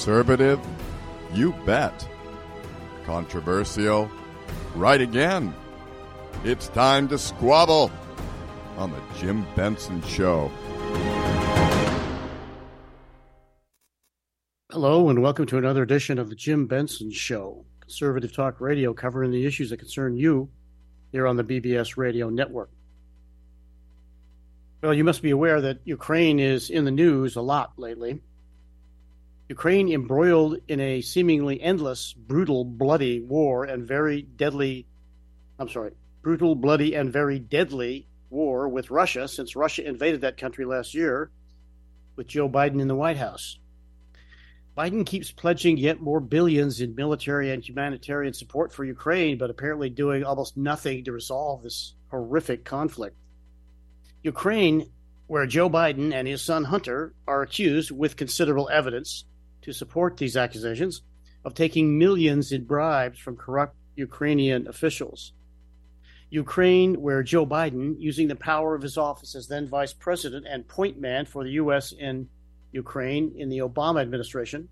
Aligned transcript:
Conservative? 0.00 0.58
You 1.34 1.52
bet. 1.66 2.08
Controversial? 3.04 4.10
Right 4.74 4.98
again. 4.98 5.52
It's 6.42 6.68
time 6.68 7.06
to 7.08 7.18
squabble 7.18 7.92
on 8.78 8.92
the 8.92 9.00
Jim 9.18 9.46
Benson 9.54 10.00
Show. 10.04 10.50
Hello, 14.70 15.10
and 15.10 15.20
welcome 15.20 15.44
to 15.44 15.58
another 15.58 15.82
edition 15.82 16.18
of 16.18 16.30
the 16.30 16.34
Jim 16.34 16.66
Benson 16.66 17.10
Show, 17.10 17.66
conservative 17.80 18.32
talk 18.32 18.58
radio 18.58 18.94
covering 18.94 19.30
the 19.30 19.44
issues 19.44 19.68
that 19.68 19.80
concern 19.80 20.16
you 20.16 20.48
here 21.12 21.26
on 21.26 21.36
the 21.36 21.44
BBS 21.44 21.98
Radio 21.98 22.30
Network. 22.30 22.70
Well, 24.82 24.94
you 24.94 25.04
must 25.04 25.20
be 25.20 25.30
aware 25.30 25.60
that 25.60 25.80
Ukraine 25.84 26.40
is 26.40 26.70
in 26.70 26.86
the 26.86 26.90
news 26.90 27.36
a 27.36 27.42
lot 27.42 27.74
lately. 27.76 28.22
Ukraine 29.50 29.90
embroiled 29.92 30.58
in 30.68 30.78
a 30.78 31.00
seemingly 31.00 31.60
endless, 31.60 32.12
brutal, 32.12 32.64
bloody 32.64 33.18
war 33.18 33.64
and 33.64 33.84
very 33.84 34.22
deadly, 34.22 34.86
I'm 35.58 35.68
sorry, 35.68 35.90
brutal, 36.22 36.54
bloody, 36.54 36.94
and 36.94 37.12
very 37.12 37.40
deadly 37.40 38.06
war 38.30 38.68
with 38.68 38.92
Russia 38.92 39.26
since 39.26 39.56
Russia 39.56 39.84
invaded 39.84 40.20
that 40.20 40.36
country 40.36 40.64
last 40.64 40.94
year 40.94 41.32
with 42.14 42.28
Joe 42.28 42.48
Biden 42.48 42.80
in 42.80 42.86
the 42.86 42.94
White 42.94 43.16
House. 43.16 43.58
Biden 44.78 45.04
keeps 45.04 45.32
pledging 45.32 45.78
yet 45.78 46.00
more 46.00 46.20
billions 46.20 46.80
in 46.80 46.94
military 46.94 47.50
and 47.50 47.60
humanitarian 47.60 48.34
support 48.34 48.72
for 48.72 48.84
Ukraine, 48.84 49.36
but 49.36 49.50
apparently 49.50 49.90
doing 49.90 50.22
almost 50.22 50.56
nothing 50.56 51.02
to 51.02 51.12
resolve 51.12 51.64
this 51.64 51.96
horrific 52.12 52.64
conflict. 52.64 53.16
Ukraine, 54.22 54.92
where 55.26 55.44
Joe 55.46 55.68
Biden 55.68 56.14
and 56.14 56.28
his 56.28 56.40
son 56.40 56.62
Hunter 56.62 57.14
are 57.26 57.42
accused 57.42 57.90
with 57.90 58.14
considerable 58.14 58.68
evidence 58.68 59.24
to 59.62 59.72
support 59.72 60.16
these 60.16 60.36
accusations 60.36 61.02
of 61.44 61.54
taking 61.54 61.98
millions 61.98 62.52
in 62.52 62.64
bribes 62.64 63.18
from 63.18 63.36
corrupt 63.36 63.76
Ukrainian 63.96 64.66
officials. 64.66 65.32
Ukraine, 66.30 67.00
where 67.00 67.22
Joe 67.22 67.44
Biden, 67.44 67.96
using 67.98 68.28
the 68.28 68.36
power 68.36 68.74
of 68.74 68.82
his 68.82 68.96
office 68.96 69.34
as 69.34 69.48
then 69.48 69.68
vice 69.68 69.92
president 69.92 70.46
and 70.48 70.66
point 70.66 71.00
man 71.00 71.26
for 71.26 71.42
the 71.42 71.50
U.S. 71.52 71.92
in 71.92 72.28
Ukraine 72.72 73.34
in 73.36 73.48
the 73.48 73.58
Obama 73.58 74.00
administration, 74.00 74.68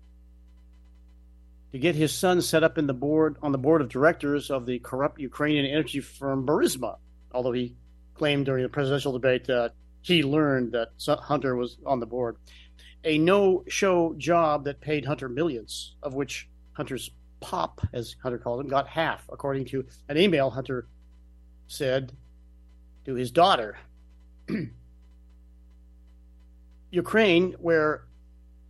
to 1.71 1.77
get 1.77 1.95
his 1.95 2.13
son 2.13 2.41
set 2.41 2.63
up 2.63 2.77
in 2.77 2.87
the 2.87 2.93
board 2.93 3.37
on 3.41 3.51
the 3.51 3.57
board 3.57 3.81
of 3.81 3.89
directors 3.89 4.49
of 4.49 4.65
the 4.65 4.79
corrupt 4.79 5.19
Ukrainian 5.19 5.65
energy 5.65 5.99
firm 5.99 6.45
Burisma, 6.45 6.97
although 7.31 7.51
he 7.51 7.75
claimed 8.15 8.45
during 8.45 8.63
the 8.63 8.69
presidential 8.69 9.11
debate 9.11 9.45
that 9.45 9.73
he 10.01 10.23
learned 10.23 10.71
that 10.71 10.89
Hunter 11.21 11.55
was 11.55 11.77
on 11.85 11.99
the 11.99 12.05
board 12.05 12.37
a 13.03 13.17
no 13.17 13.63
show 13.67 14.13
job 14.17 14.65
that 14.65 14.81
paid 14.81 15.05
Hunter 15.05 15.29
millions, 15.29 15.95
of 16.03 16.13
which 16.13 16.49
Hunter's 16.73 17.11
pop, 17.39 17.81
as 17.93 18.15
Hunter 18.21 18.37
called 18.37 18.61
him, 18.61 18.67
got 18.67 18.87
half, 18.87 19.27
according 19.31 19.65
to 19.65 19.85
an 20.07 20.17
email 20.17 20.49
Hunter 20.49 20.87
said 21.67 22.11
to 23.05 23.13
his 23.13 23.31
daughter. 23.31 23.77
Ukraine, 26.91 27.53
where 27.59 28.05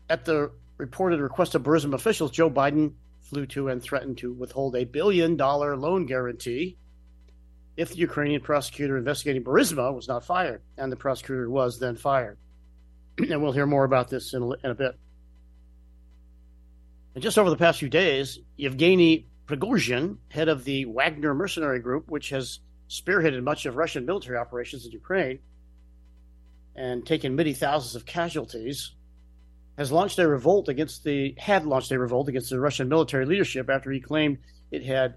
at 0.10 0.26
the 0.26 0.52
reported 0.78 1.20
request 1.20 1.56
of 1.56 1.64
Burisma 1.64 1.94
officials, 1.94 2.32
Joe 2.32 2.50
Biden 2.50 2.94
flew 3.22 3.46
to 3.48 3.70
and 3.70 3.82
threatened 3.82 4.18
to 4.20 4.34
withhold 4.34 4.76
a 4.76 4.84
billion 4.86 5.38
dollar 5.38 5.78
loan 5.78 6.06
guarantee 6.06 6.78
if 7.78 7.90
the 7.90 7.98
Ukrainian 7.98 8.42
prosecutor 8.42 8.98
investigating 8.98 9.44
Burisma 9.44 9.94
was 9.94 10.08
not 10.08 10.26
fired, 10.26 10.62
and 10.78 10.92
the 10.92 10.98
prosecutor 10.98 11.50
was 11.50 11.80
then 11.80 11.96
fired. 11.96 12.38
and 13.30 13.42
we'll 13.42 13.52
hear 13.52 13.66
more 13.66 13.84
about 13.84 14.10
this 14.10 14.34
in 14.34 14.42
a, 14.42 14.50
in 14.50 14.72
a 14.72 14.76
bit. 14.76 14.98
And 17.16 17.24
just 17.24 17.38
over 17.38 17.50
the 17.50 17.58
past 17.58 17.80
few 17.80 17.90
days, 17.90 18.40
Yevgeny 18.56 19.28
Prigozhin, 19.48 20.18
head 20.30 20.48
of 20.48 20.64
the 20.64 20.86
Wagner 20.86 21.34
mercenary 21.34 21.80
group, 21.80 22.10
which 22.10 22.30
has 22.30 22.60
spearheaded 22.90 23.44
much 23.44 23.66
of 23.66 23.76
Russian 23.76 24.06
military 24.06 24.38
operations 24.38 24.86
in 24.86 24.92
Ukraine 24.92 25.40
and 26.76 27.06
taken 27.06 27.36
many 27.36 27.54
thousands 27.54 27.96
of 27.96 28.06
casualties, 28.06 28.94
has 29.78 29.92
launched 29.92 30.20
a 30.20 30.28
revolt 30.28 30.70
against 30.70 31.04
the 31.04 31.36
had 31.38 31.66
launched 31.66 31.92
a 31.92 32.00
revolt 32.00 32.28
against 32.28 32.50
the 32.50 32.60
Russian 32.60 32.90
military 32.90 33.26
leadership 33.26 33.70
after 33.70 33.92
he 33.92 34.00
claimed 34.00 34.38
it 34.72 34.84
had 34.84 35.16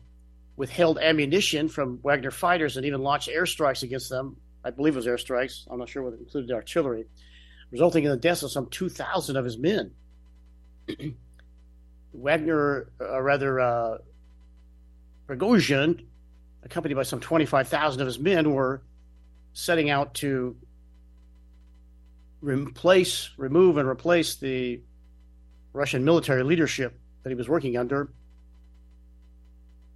withheld 0.57 0.99
ammunition 0.99 1.69
from 1.69 1.99
Wagner 2.03 2.31
fighters 2.31 2.77
and 2.77 2.87
even 2.87 3.03
launched 3.03 3.29
airstrikes 3.29 3.83
against 3.83 4.09
them. 4.09 4.37
I 4.65 4.71
believe 4.71 4.95
it 4.95 5.05
was 5.05 5.07
airstrikes. 5.07 5.67
I'm 5.71 5.79
not 5.79 5.89
sure 5.89 6.03
whether 6.03 6.17
it 6.17 6.21
included 6.21 6.53
artillery 6.53 7.07
resulting 7.73 8.05
in 8.05 8.11
the 8.11 8.17
deaths 8.17 8.43
of 8.43 8.53
some 8.53 8.67
2,000 8.67 9.37
of 9.37 9.45
his 9.45 9.59
men. 9.59 9.93
Wagner, 12.13 12.93
or 13.01 13.23
rather, 13.23 13.59
uh, 13.59 13.99
Prigozhin, 15.27 16.05
accompanied 16.63 16.95
by 16.95 17.03
some 17.03 17.19
25,000 17.19 18.01
of 18.01 18.07
his 18.07 18.19
men, 18.19 18.53
were 18.53 18.83
setting 19.55 19.89
out 19.89 20.15
to 20.15 20.55
replace, 22.43 23.31
remove, 23.39 23.79
and 23.79 23.89
replace 23.89 24.37
the 24.37 24.83
Russian 25.73 26.05
military 26.05 26.43
leadership 26.43 26.99
that 27.23 27.31
he 27.31 27.35
was 27.35 27.49
working 27.49 27.79
under 27.79 28.13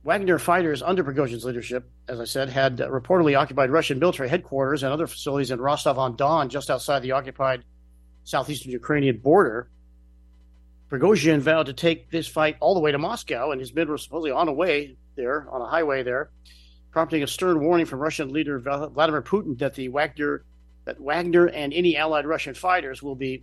Wagner 0.07 0.39
fighters 0.39 0.83
under 0.83 1.03
Prigozhin's 1.03 1.45
leadership, 1.45 1.91
as 2.07 2.21
I 2.21 2.27
said, 2.27 2.49
had 2.49 2.79
reportedly 2.79 3.37
occupied 3.37 3.71
Russian 3.71 3.99
military 3.99 4.29
headquarters 4.29 4.85
and 4.85 4.93
other 4.93 5.09
facilities 5.09 5.51
in 5.51 5.61
Rostov 5.61 5.99
on 5.99 6.15
Don, 6.15 6.49
just 6.49 6.71
outside 6.71 7.03
the 7.03 7.11
occupied 7.11 7.65
southeastern 8.23 8.71
Ukrainian 8.71 9.19
border. 9.19 9.69
Prigozhin 10.89 11.41
vowed 11.41 11.67
to 11.67 11.73
take 11.73 12.09
this 12.13 12.29
fight 12.29 12.57
all 12.61 12.75
the 12.75 12.81
way 12.81 12.93
to 12.93 12.99
Moscow, 12.99 13.51
and 13.51 13.61
his 13.61 13.75
men 13.75 13.89
were 13.89 13.99
supposedly 13.99 14.31
on 14.31 14.47
a 14.47 14.53
way 14.53 14.97
there, 15.17 15.49
on 15.51 15.61
a 15.61 15.67
highway 15.67 16.05
there, 16.05 16.31
prompting 16.93 17.25
a 17.25 17.27
stern 17.27 17.59
warning 17.59 17.85
from 17.85 17.99
Russian 17.99 18.33
leader 18.33 18.61
Vladimir 18.61 19.23
Putin 19.23 19.59
that 19.59 19.75
the 19.75 19.89
Wagner 19.89 20.45
that 20.85 21.01
Wagner 21.01 21.47
and 21.47 21.73
any 21.73 21.97
allied 21.97 22.27
Russian 22.27 22.55
fighters 22.55 23.03
will 23.03 23.17
be 23.17 23.43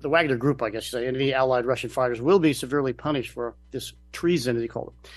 the 0.00 0.08
Wagner 0.08 0.36
Group, 0.36 0.62
I 0.62 0.70
guess 0.70 0.92
you 0.92 0.98
say, 0.98 1.06
and 1.06 1.16
any 1.16 1.32
allied 1.32 1.64
Russian 1.64 1.90
fighters 1.90 2.20
will 2.20 2.38
be 2.38 2.52
severely 2.52 2.92
punished 2.92 3.30
for 3.30 3.54
this 3.70 3.92
treason, 4.12 4.56
as 4.56 4.62
he 4.62 4.68
called 4.68 4.92
it. 5.04 5.10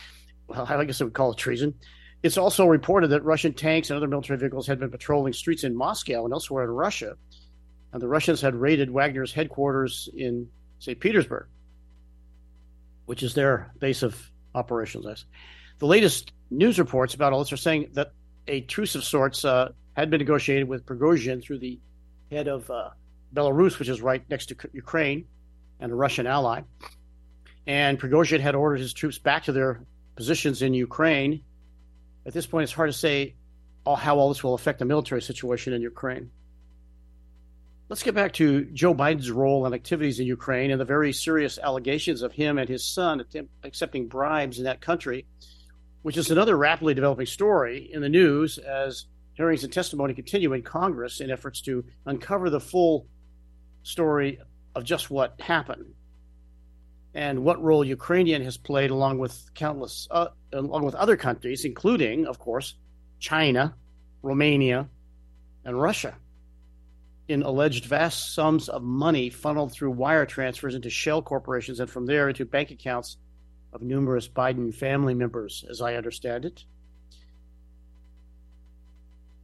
Well, 0.47 0.65
I 0.67 0.83
guess 0.85 1.01
I 1.01 1.05
would 1.05 1.13
call 1.13 1.31
it 1.31 1.37
treason. 1.37 1.73
It's 2.21 2.37
also 2.37 2.65
reported 2.65 3.07
that 3.09 3.23
Russian 3.23 3.53
tanks 3.53 3.89
and 3.89 3.97
other 3.97 4.07
military 4.07 4.37
vehicles 4.37 4.67
had 4.67 4.79
been 4.79 4.91
patrolling 4.91 5.33
streets 5.33 5.63
in 5.63 5.75
Moscow 5.75 6.25
and 6.25 6.33
elsewhere 6.33 6.65
in 6.65 6.69
Russia. 6.69 7.15
And 7.93 8.01
the 8.01 8.07
Russians 8.07 8.41
had 8.41 8.55
raided 8.55 8.91
Wagner's 8.91 9.33
headquarters 9.33 10.09
in 10.15 10.49
St. 10.79 10.99
Petersburg, 10.99 11.47
which 13.05 13.23
is 13.23 13.33
their 13.33 13.71
base 13.79 14.03
of 14.03 14.19
operations. 14.53 15.25
The 15.79 15.85
latest 15.85 16.33
news 16.51 16.77
reports 16.77 17.13
about 17.13 17.31
all 17.31 17.39
this 17.39 17.53
are 17.53 17.57
saying 17.57 17.89
that 17.93 18.11
a 18.47 18.61
truce 18.61 18.95
of 18.95 19.03
sorts 19.03 19.45
uh, 19.45 19.69
had 19.95 20.09
been 20.09 20.19
negotiated 20.19 20.67
with 20.67 20.85
Prigozhin 20.85 21.41
through 21.41 21.59
the 21.59 21.79
head 22.31 22.47
of 22.47 22.69
uh, 22.69 22.89
Belarus, 23.33 23.79
which 23.79 23.89
is 23.89 24.01
right 24.01 24.23
next 24.29 24.47
to 24.47 24.55
Ukraine 24.73 25.25
and 25.79 25.91
a 25.91 25.95
Russian 25.95 26.27
ally. 26.27 26.61
And 27.67 27.99
Prigozhin 27.99 28.39
had 28.39 28.55
ordered 28.55 28.79
his 28.79 28.93
troops 28.93 29.19
back 29.19 29.43
to 29.43 29.51
their 29.51 29.81
positions 30.15 30.61
in 30.61 30.73
Ukraine. 30.73 31.43
At 32.25 32.33
this 32.33 32.47
point, 32.47 32.63
it's 32.63 32.73
hard 32.73 32.89
to 32.89 32.97
say 32.97 33.35
how 33.85 34.17
all 34.17 34.29
this 34.29 34.43
will 34.43 34.53
affect 34.53 34.79
the 34.79 34.85
military 34.85 35.21
situation 35.21 35.73
in 35.73 35.81
Ukraine. 35.81 36.29
Let's 37.87 38.03
get 38.03 38.13
back 38.13 38.33
to 38.33 38.65
Joe 38.65 38.93
Biden's 38.93 39.31
role 39.31 39.65
and 39.65 39.73
activities 39.73 40.19
in 40.19 40.27
Ukraine 40.27 40.69
and 40.69 40.79
the 40.79 40.85
very 40.85 41.11
serious 41.11 41.57
allegations 41.57 42.21
of 42.21 42.31
him 42.31 42.59
and 42.59 42.69
his 42.69 42.85
son 42.85 43.23
accepting 43.63 44.07
bribes 44.07 44.59
in 44.59 44.65
that 44.65 44.79
country, 44.79 45.25
which 46.03 46.17
is 46.17 46.29
another 46.29 46.55
rapidly 46.55 46.93
developing 46.93 47.25
story 47.25 47.89
in 47.91 48.01
the 48.01 48.09
news 48.09 48.59
as 48.59 49.05
hearings 49.33 49.63
and 49.63 49.73
testimony 49.73 50.13
continue 50.13 50.53
in 50.53 50.61
Congress 50.61 51.19
in 51.19 51.31
efforts 51.31 51.61
to 51.61 51.83
uncover 52.05 52.51
the 52.51 52.59
full 52.59 53.07
story 53.89 54.39
of 54.75 54.83
just 54.83 55.09
what 55.09 55.39
happened 55.41 55.93
and 57.13 57.43
what 57.43 57.61
role 57.61 57.83
Ukrainian 57.83 58.43
has 58.43 58.57
played 58.57 58.91
along 58.91 59.17
with 59.17 59.35
countless 59.55 60.07
uh, 60.11 60.27
along 60.53 60.85
with 60.85 60.95
other 60.95 61.17
countries 61.17 61.65
including 61.65 62.27
of 62.27 62.37
course 62.39 62.75
China, 63.19 63.75
Romania, 64.21 64.87
and 65.65 65.81
Russia 65.81 66.15
in 67.27 67.43
alleged 67.43 67.85
vast 67.85 68.33
sums 68.33 68.69
of 68.69 68.81
money 68.81 69.29
funneled 69.29 69.71
through 69.71 69.91
wire 69.91 70.25
transfers 70.25 70.73
into 70.73 70.89
shell 70.89 71.21
corporations 71.21 71.79
and 71.79 71.89
from 71.89 72.05
there 72.05 72.27
into 72.27 72.43
bank 72.43 72.71
accounts 72.71 73.17
of 73.71 73.81
numerous 73.81 74.27
Biden 74.27 74.73
family 74.73 75.13
members 75.13 75.63
as 75.69 75.79
I 75.79 75.93
understand 75.95 76.45
it. 76.45 76.65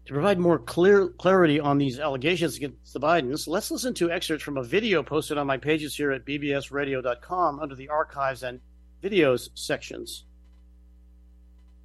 To 0.05 0.13
provide 0.13 0.37
more 0.37 0.59
clear 0.59 1.07
clarity 1.07 1.59
on 1.59 1.79
these 1.79 1.99
allegations 1.99 2.57
against 2.57 2.93
the 2.93 2.99
Bidens, 2.99 3.47
let's 3.47 3.71
listen 3.71 3.95
to 3.95 4.11
excerpts 4.11 4.43
from 4.43 4.57
a 4.57 4.63
video 4.63 5.01
posted 5.01 5.39
on 5.39 5.47
my 5.47 5.57
pages 5.57 5.95
here 5.95 6.11
at 6.11 6.25
bbsradio.com 6.25 7.59
under 7.59 7.73
the 7.73 7.89
archives 7.89 8.43
and 8.43 8.59
videos 9.01 9.49
sections. 9.55 10.25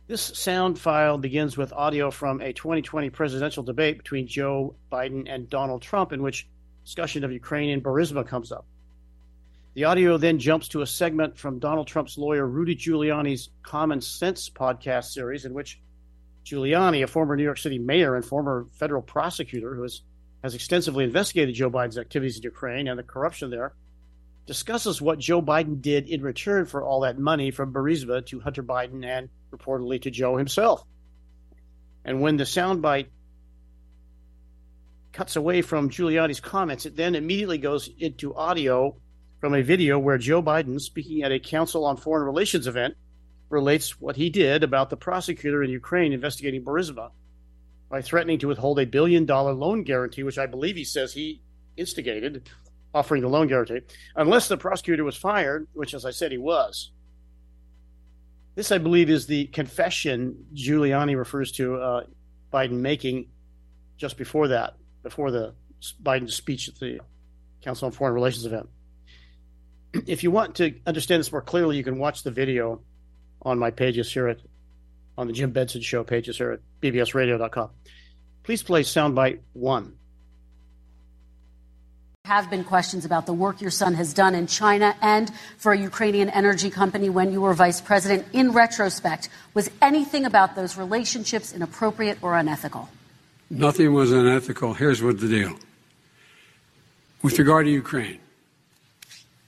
This 0.06 0.20
sound 0.20 0.78
file 0.78 1.16
begins 1.16 1.56
with 1.56 1.72
audio 1.72 2.10
from 2.10 2.42
a 2.42 2.52
2020 2.52 3.08
presidential 3.08 3.62
debate 3.62 3.96
between 3.96 4.26
Joe 4.26 4.74
Biden 4.92 5.24
and 5.26 5.48
Donald 5.48 5.80
Trump, 5.80 6.12
in 6.12 6.20
which 6.20 6.46
discussion 6.84 7.24
of 7.24 7.32
Ukrainian 7.32 7.80
Burisma 7.80 8.26
comes 8.26 8.52
up. 8.52 8.66
The 9.72 9.84
audio 9.84 10.18
then 10.18 10.38
jumps 10.38 10.68
to 10.68 10.82
a 10.82 10.86
segment 10.86 11.38
from 11.38 11.58
Donald 11.58 11.86
Trump's 11.86 12.18
lawyer 12.18 12.46
Rudy 12.46 12.74
Giuliani's 12.74 13.48
Common 13.62 14.02
Sense 14.02 14.50
podcast 14.50 15.12
series, 15.12 15.46
in 15.46 15.54
which 15.54 15.80
Giuliani, 16.44 17.02
a 17.02 17.06
former 17.06 17.36
New 17.36 17.42
York 17.44 17.58
City 17.58 17.78
mayor 17.78 18.16
and 18.16 18.24
former 18.24 18.66
federal 18.72 19.02
prosecutor 19.02 19.74
who 19.74 19.82
has, 19.82 20.02
has 20.42 20.54
extensively 20.54 21.04
investigated 21.04 21.54
Joe 21.54 21.70
Biden's 21.70 21.98
activities 21.98 22.38
in 22.38 22.42
Ukraine 22.42 22.88
and 22.88 22.98
the 22.98 23.02
corruption 23.02 23.50
there, 23.50 23.74
discusses 24.46 25.00
what 25.00 25.18
Joe 25.18 25.42
Biden 25.42 25.80
did 25.80 26.08
in 26.08 26.22
return 26.22 26.66
for 26.66 26.82
all 26.82 27.00
that 27.00 27.18
money 27.18 27.50
from 27.50 27.72
Burisma 27.72 28.24
to 28.26 28.40
Hunter 28.40 28.62
Biden 28.62 29.04
and 29.04 29.28
reportedly 29.52 30.02
to 30.02 30.10
Joe 30.10 30.36
himself. 30.36 30.84
And 32.04 32.20
when 32.20 32.36
the 32.36 32.44
soundbite 32.44 33.06
cuts 35.12 35.36
away 35.36 35.62
from 35.62 35.90
Giuliani's 35.90 36.40
comments, 36.40 36.86
it 36.86 36.96
then 36.96 37.14
immediately 37.14 37.58
goes 37.58 37.90
into 37.98 38.34
audio 38.34 38.96
from 39.40 39.54
a 39.54 39.62
video 39.62 39.98
where 39.98 40.18
Joe 40.18 40.42
Biden, 40.42 40.80
speaking 40.80 41.22
at 41.22 41.32
a 41.32 41.38
Council 41.38 41.84
on 41.84 41.96
Foreign 41.96 42.24
Relations 42.24 42.66
event, 42.66 42.94
relates 43.50 44.00
what 44.00 44.16
he 44.16 44.30
did 44.30 44.62
about 44.62 44.88
the 44.88 44.96
prosecutor 44.96 45.62
in 45.62 45.70
Ukraine 45.70 46.12
investigating 46.12 46.64
Burisma 46.64 47.10
by 47.90 48.00
threatening 48.00 48.38
to 48.38 48.48
withhold 48.48 48.78
a 48.78 48.86
billion 48.86 49.26
dollar 49.26 49.52
loan 49.52 49.82
guarantee, 49.82 50.22
which 50.22 50.38
I 50.38 50.46
believe 50.46 50.76
he 50.76 50.84
says 50.84 51.12
he 51.12 51.42
instigated, 51.76 52.48
offering 52.94 53.22
the 53.22 53.28
loan 53.28 53.48
guarantee, 53.48 53.80
unless 54.14 54.48
the 54.48 54.56
prosecutor 54.56 55.04
was 55.04 55.16
fired, 55.16 55.66
which, 55.72 55.92
as 55.92 56.04
I 56.06 56.12
said, 56.12 56.30
he 56.30 56.38
was. 56.38 56.92
This, 58.54 58.72
I 58.72 58.78
believe, 58.78 59.10
is 59.10 59.26
the 59.26 59.46
confession 59.46 60.46
Giuliani 60.54 61.16
refers 61.16 61.52
to 61.52 61.76
uh, 61.76 62.04
Biden 62.52 62.80
making 62.80 63.28
just 63.96 64.16
before 64.16 64.48
that, 64.48 64.74
before 65.02 65.30
the 65.30 65.54
Biden 66.02 66.30
speech 66.30 66.68
at 66.68 66.76
the 66.76 67.00
Council 67.62 67.86
on 67.86 67.92
Foreign 67.92 68.14
Relations 68.14 68.46
event. 68.46 68.68
If 70.06 70.22
you 70.22 70.30
want 70.30 70.56
to 70.56 70.74
understand 70.86 71.20
this 71.20 71.32
more 71.32 71.42
clearly, 71.42 71.76
you 71.76 71.84
can 71.84 71.98
watch 71.98 72.22
the 72.22 72.30
video 72.30 72.80
on 73.42 73.58
my 73.58 73.70
pages 73.70 74.12
here 74.12 74.28
at 74.28 74.38
on 75.18 75.26
the 75.26 75.32
Jim 75.32 75.50
Benson 75.50 75.82
Show 75.82 76.02
pages 76.02 76.38
here 76.38 76.52
at 76.52 76.60
bbsradio.com. 76.80 77.70
Please 78.42 78.62
play 78.62 78.82
soundbite 78.82 79.40
one. 79.52 79.96
Have 82.24 82.48
been 82.48 82.64
questions 82.64 83.04
about 83.04 83.26
the 83.26 83.32
work 83.32 83.60
your 83.60 83.70
son 83.70 83.94
has 83.94 84.14
done 84.14 84.34
in 84.34 84.46
China 84.46 84.94
and 85.02 85.30
for 85.58 85.72
a 85.72 85.78
Ukrainian 85.78 86.30
energy 86.30 86.70
company 86.70 87.10
when 87.10 87.32
you 87.32 87.40
were 87.40 87.54
vice 87.54 87.80
president. 87.80 88.26
In 88.32 88.52
retrospect, 88.52 89.28
was 89.52 89.68
anything 89.82 90.24
about 90.24 90.54
those 90.54 90.76
relationships 90.76 91.52
inappropriate 91.52 92.18
or 92.22 92.36
unethical? 92.36 92.88
Nothing 93.50 93.92
was 93.94 94.12
unethical. 94.12 94.74
Here's 94.74 95.02
what 95.02 95.18
the 95.18 95.28
deal. 95.28 95.58
With 97.22 97.38
regard 97.38 97.66
to 97.66 97.72
Ukraine, 97.72 98.20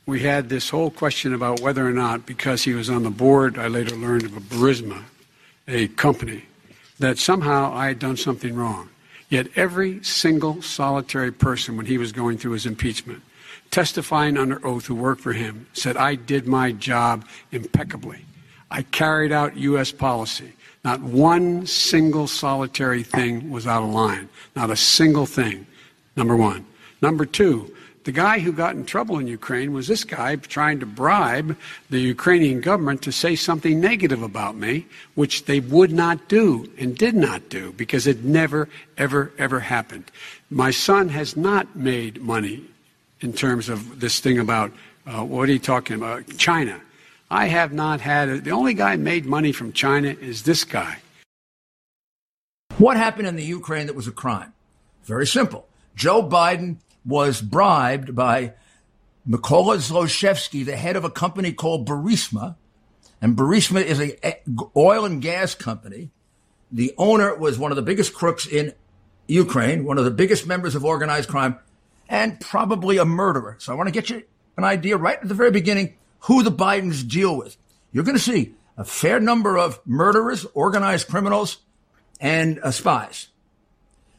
we 0.06 0.20
had 0.20 0.48
this 0.48 0.68
whole 0.70 0.90
question 0.90 1.32
about 1.32 1.60
whether 1.60 1.86
or 1.86 1.92
not, 1.92 2.26
because 2.26 2.62
he 2.62 2.74
was 2.74 2.90
on 2.90 3.02
the 3.02 3.10
board, 3.10 3.58
I 3.58 3.68
later 3.68 3.94
learned 3.94 4.24
of 4.24 4.36
a 4.36 4.40
Burisma, 4.40 5.04
a 5.68 5.88
company, 5.88 6.44
that 6.98 7.18
somehow 7.18 7.72
I 7.72 7.86
had 7.86 7.98
done 7.98 8.16
something 8.16 8.54
wrong. 8.54 8.88
Yet 9.28 9.48
every 9.56 10.02
single 10.02 10.60
solitary 10.60 11.32
person, 11.32 11.76
when 11.76 11.86
he 11.86 11.98
was 11.98 12.12
going 12.12 12.36
through 12.36 12.52
his 12.52 12.66
impeachment, 12.66 13.22
testifying 13.70 14.36
under 14.36 14.64
oath 14.66 14.86
who 14.86 14.94
worked 14.94 15.22
for 15.22 15.32
him, 15.32 15.66
said, 15.72 15.96
I 15.96 16.16
did 16.16 16.46
my 16.46 16.72
job 16.72 17.26
impeccably. 17.50 18.24
I 18.70 18.82
carried 18.82 19.32
out 19.32 19.56
U.S. 19.56 19.92
policy. 19.92 20.52
Not 20.84 21.00
one 21.00 21.66
single 21.66 22.26
solitary 22.26 23.02
thing 23.04 23.50
was 23.50 23.66
out 23.66 23.84
of 23.84 23.90
line. 23.90 24.28
Not 24.56 24.70
a 24.70 24.76
single 24.76 25.26
thing. 25.26 25.66
Number 26.16 26.36
one. 26.36 26.66
Number 27.00 27.24
two, 27.24 27.74
the 28.04 28.12
guy 28.12 28.40
who 28.40 28.52
got 28.52 28.74
in 28.74 28.84
trouble 28.84 29.18
in 29.18 29.26
Ukraine 29.26 29.72
was 29.72 29.86
this 29.86 30.04
guy 30.04 30.36
trying 30.36 30.80
to 30.80 30.86
bribe 30.86 31.56
the 31.90 32.00
Ukrainian 32.00 32.60
government 32.60 33.02
to 33.02 33.12
say 33.12 33.36
something 33.36 33.80
negative 33.80 34.22
about 34.22 34.56
me, 34.56 34.86
which 35.14 35.44
they 35.44 35.60
would 35.60 35.92
not 35.92 36.28
do 36.28 36.70
and 36.78 36.96
did 36.96 37.14
not 37.14 37.48
do 37.48 37.72
because 37.72 38.06
it 38.06 38.24
never, 38.24 38.68
ever, 38.98 39.32
ever 39.38 39.60
happened. 39.60 40.10
My 40.50 40.70
son 40.70 41.08
has 41.10 41.36
not 41.36 41.76
made 41.76 42.20
money 42.22 42.64
in 43.20 43.32
terms 43.32 43.68
of 43.68 44.00
this 44.00 44.18
thing 44.18 44.38
about 44.38 44.72
uh, 45.06 45.24
what 45.24 45.48
are 45.48 45.52
you 45.52 45.58
talking 45.58 45.96
about? 45.96 46.26
China. 46.38 46.80
I 47.30 47.46
have 47.46 47.72
not 47.72 48.00
had. 48.00 48.44
The 48.44 48.50
only 48.50 48.74
guy 48.74 48.96
made 48.96 49.24
money 49.24 49.52
from 49.52 49.72
China 49.72 50.08
is 50.08 50.42
this 50.42 50.64
guy. 50.64 50.98
What 52.78 52.96
happened 52.96 53.26
in 53.26 53.36
the 53.36 53.44
Ukraine 53.44 53.86
that 53.86 53.96
was 53.96 54.06
a 54.06 54.12
crime? 54.12 54.52
Very 55.04 55.26
simple. 55.26 55.66
Joe 55.94 56.22
Biden 56.22 56.76
was 57.04 57.40
bribed 57.40 58.14
by 58.14 58.54
Mykola 59.28 59.76
Zlochevsky, 59.76 60.64
the 60.64 60.76
head 60.76 60.96
of 60.96 61.04
a 61.04 61.10
company 61.10 61.52
called 61.52 61.86
Burisma. 61.86 62.56
And 63.20 63.36
Burisma 63.36 63.82
is 63.82 64.00
an 64.00 64.12
oil 64.76 65.04
and 65.04 65.22
gas 65.22 65.54
company. 65.54 66.10
The 66.70 66.94
owner 66.98 67.34
was 67.34 67.58
one 67.58 67.70
of 67.70 67.76
the 67.76 67.82
biggest 67.82 68.14
crooks 68.14 68.46
in 68.46 68.72
Ukraine, 69.28 69.84
one 69.84 69.98
of 69.98 70.04
the 70.04 70.10
biggest 70.10 70.46
members 70.46 70.74
of 70.74 70.84
organized 70.84 71.28
crime, 71.28 71.58
and 72.08 72.40
probably 72.40 72.98
a 72.98 73.04
murderer. 73.04 73.56
So 73.60 73.72
I 73.72 73.76
want 73.76 73.88
to 73.88 73.92
get 73.92 74.10
you 74.10 74.22
an 74.56 74.64
idea 74.64 74.96
right 74.96 75.18
at 75.20 75.28
the 75.28 75.34
very 75.34 75.50
beginning 75.50 75.94
who 76.20 76.42
the 76.42 76.50
Bidens 76.50 77.08
deal 77.08 77.36
with. 77.36 77.56
You're 77.92 78.04
going 78.04 78.16
to 78.16 78.22
see 78.22 78.54
a 78.76 78.84
fair 78.84 79.20
number 79.20 79.58
of 79.58 79.80
murderers, 79.86 80.44
organized 80.54 81.08
criminals, 81.08 81.58
and 82.20 82.58
uh, 82.60 82.70
spies. 82.70 83.28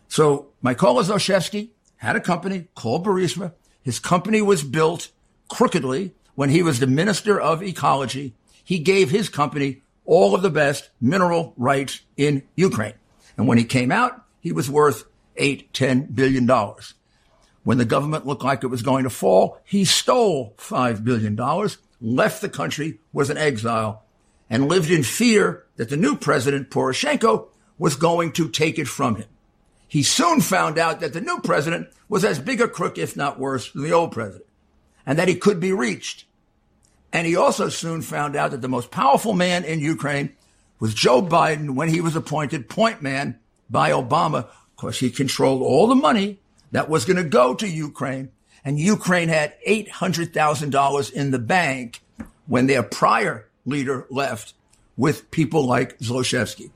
So 0.07 0.47
Mykola 0.63 1.03
Zlochevsky 1.03 1.69
had 2.03 2.17
a 2.17 2.21
company 2.21 2.67
called 2.75 3.05
Burisma. 3.05 3.53
His 3.81 3.97
company 3.97 4.41
was 4.41 4.61
built 4.61 5.09
crookedly 5.47 6.13
when 6.35 6.49
he 6.49 6.61
was 6.61 6.81
the 6.81 6.87
minister 6.87 7.39
of 7.39 7.63
ecology. 7.63 8.33
He 8.61 8.79
gave 8.79 9.09
his 9.09 9.29
company 9.29 9.83
all 10.03 10.35
of 10.35 10.41
the 10.41 10.49
best 10.49 10.89
mineral 10.99 11.53
rights 11.55 12.01
in 12.17 12.43
Ukraine. 12.55 12.95
And 13.37 13.47
when 13.47 13.57
he 13.57 13.63
came 13.63 13.89
out, 13.89 14.21
he 14.41 14.51
was 14.51 14.69
worth 14.69 15.05
eight, 15.37 15.73
ten 15.73 16.03
billion 16.07 16.45
dollars. 16.45 16.93
When 17.63 17.77
the 17.77 17.85
government 17.85 18.27
looked 18.27 18.43
like 18.43 18.65
it 18.65 18.67
was 18.67 18.81
going 18.81 19.05
to 19.05 19.09
fall, 19.09 19.61
he 19.63 19.85
stole 19.85 20.55
five 20.57 21.05
billion 21.05 21.37
dollars, 21.37 21.77
left 22.01 22.41
the 22.41 22.49
country, 22.49 22.99
was 23.13 23.29
an 23.29 23.37
exile, 23.37 24.03
and 24.49 24.67
lived 24.67 24.91
in 24.91 25.03
fear 25.03 25.63
that 25.77 25.89
the 25.89 25.95
new 25.95 26.17
president, 26.17 26.69
Poroshenko, 26.69 27.47
was 27.77 27.95
going 27.95 28.33
to 28.33 28.49
take 28.49 28.77
it 28.77 28.89
from 28.89 29.15
him. 29.15 29.27
He 29.93 30.01
soon 30.01 30.41
found 30.41 30.79
out 30.79 31.01
that 31.01 31.13
the 31.13 31.21
new 31.21 31.39
president 31.41 31.87
was 32.09 32.25
as 32.25 32.39
big 32.39 32.59
a 32.59 32.67
crook, 32.67 32.97
if 32.97 33.15
not 33.15 33.37
worse, 33.37 33.71
than 33.71 33.83
the 33.83 33.91
old 33.91 34.11
president, 34.11 34.49
and 35.05 35.19
that 35.19 35.27
he 35.27 35.35
could 35.35 35.59
be 35.59 35.71
reached. 35.71 36.25
And 37.11 37.27
he 37.27 37.35
also 37.35 37.69
soon 37.69 38.01
found 38.01 38.35
out 38.35 38.49
that 38.49 38.63
the 38.63 38.67
most 38.67 38.89
powerful 38.89 39.33
man 39.33 39.63
in 39.63 39.79
Ukraine 39.79 40.33
was 40.79 40.95
Joe 40.95 41.21
Biden 41.21 41.75
when 41.75 41.89
he 41.89 42.01
was 42.01 42.15
appointed 42.15 42.69
point 42.69 43.03
man 43.03 43.37
by 43.69 43.91
Obama, 43.91 44.47
because 44.75 44.97
he 44.97 45.11
controlled 45.11 45.61
all 45.61 45.85
the 45.85 45.93
money 45.93 46.39
that 46.71 46.89
was 46.89 47.05
going 47.05 47.17
to 47.17 47.23
go 47.23 47.53
to 47.53 47.69
Ukraine. 47.69 48.31
And 48.65 48.79
Ukraine 48.79 49.29
had 49.29 49.53
$800,000 49.61 51.13
in 51.13 51.29
the 51.29 51.37
bank 51.37 52.01
when 52.47 52.65
their 52.65 52.81
prior 52.81 53.47
leader 53.63 54.07
left 54.09 54.55
with 54.97 55.29
people 55.29 55.67
like 55.67 55.99
Zlochevsky. 55.99 56.71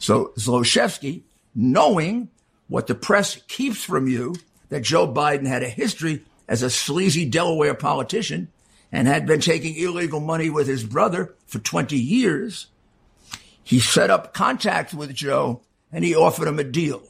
So 0.00 0.32
Zlochevsky, 0.36 1.22
knowing 1.54 2.30
what 2.68 2.86
the 2.86 2.94
press 2.94 3.40
keeps 3.48 3.82
from 3.82 4.08
you 4.08 4.34
that 4.68 4.82
Joe 4.82 5.06
Biden 5.12 5.46
had 5.46 5.62
a 5.62 5.68
history 5.68 6.24
as 6.48 6.62
a 6.62 6.70
sleazy 6.70 7.24
Delaware 7.24 7.74
politician 7.74 8.48
and 8.92 9.06
had 9.06 9.26
been 9.26 9.40
taking 9.40 9.76
illegal 9.76 10.20
money 10.20 10.50
with 10.50 10.66
his 10.66 10.84
brother 10.84 11.34
for 11.46 11.58
20 11.58 11.96
years. 11.96 12.68
He 13.62 13.80
set 13.80 14.10
up 14.10 14.32
contact 14.32 14.94
with 14.94 15.14
Joe 15.14 15.62
and 15.92 16.04
he 16.04 16.14
offered 16.14 16.48
him 16.48 16.58
a 16.58 16.64
deal. 16.64 17.02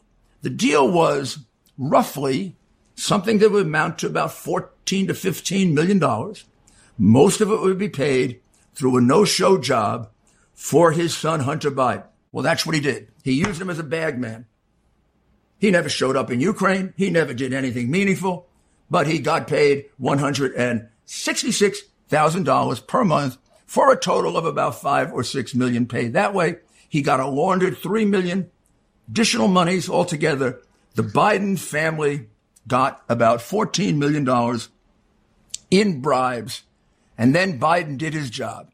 The 0.43 0.51
deal 0.51 0.91
was 0.91 1.39
roughly 1.79 2.57
something 2.95 3.39
that 3.39 3.51
would 3.51 3.67
amount 3.67 3.99
to 3.99 4.07
about 4.07 4.33
14 4.33 5.09
to 5.09 5.15
15 5.15 5.75
million 5.75 5.99
dollars. 5.99 6.45
Most 6.99 7.41
of 7.41 7.51
it 7.51 7.61
would 7.61 7.79
be 7.79 7.91
paid 7.91 8.41
through 8.75 8.97
a 8.97 9.03
no-show 9.03 9.59
job 9.59 10.11
for 10.55 10.93
his 10.93 11.17
son 11.17 11.41
Hunter 11.41 11.71
Biden. 11.71 12.05
Well, 12.33 12.43
that's 12.43 12.65
what 12.65 12.75
he 12.75 12.81
did. 12.81 13.09
He 13.23 13.33
used 13.33 13.61
him 13.61 13.71
as 13.71 13.79
a 13.79 13.85
bagman. 13.85 14.47
He 15.59 15.71
never 15.71 15.89
showed 15.89 16.17
up 16.17 16.31
in 16.31 16.41
Ukraine. 16.41 16.93
He 16.97 17.11
never 17.11 17.35
did 17.35 17.53
anything 17.53 17.91
meaningful, 17.91 18.47
but 18.91 19.07
he 19.07 19.19
got 19.19 19.47
paid 19.47 19.87
$166,000 20.01 22.87
per 22.87 23.05
month 23.05 23.37
for 23.67 23.93
a 23.93 23.97
total 23.97 24.37
of 24.37 24.45
about 24.45 24.81
five 24.81 25.13
or 25.13 25.25
six 25.25 25.55
million 25.55 25.87
paid 25.87 26.13
that 26.13 26.35
way. 26.35 26.57
He 26.89 27.03
got 27.03 27.21
a 27.21 27.27
laundered 27.27 27.79
three 27.79 28.05
million 28.05 28.51
additional 29.09 29.49
monies 29.49 29.89
altogether. 29.89 30.61
The 30.95 31.03
Biden 31.03 31.59
family 31.59 32.29
got 32.67 33.03
about 33.09 33.41
$14 33.41 33.97
million 33.97 34.27
in 35.71 36.01
bribes. 36.01 36.63
And 37.19 37.35
then 37.35 37.59
Biden 37.59 37.99
did 37.99 38.15
his 38.15 38.31
job. 38.31 38.71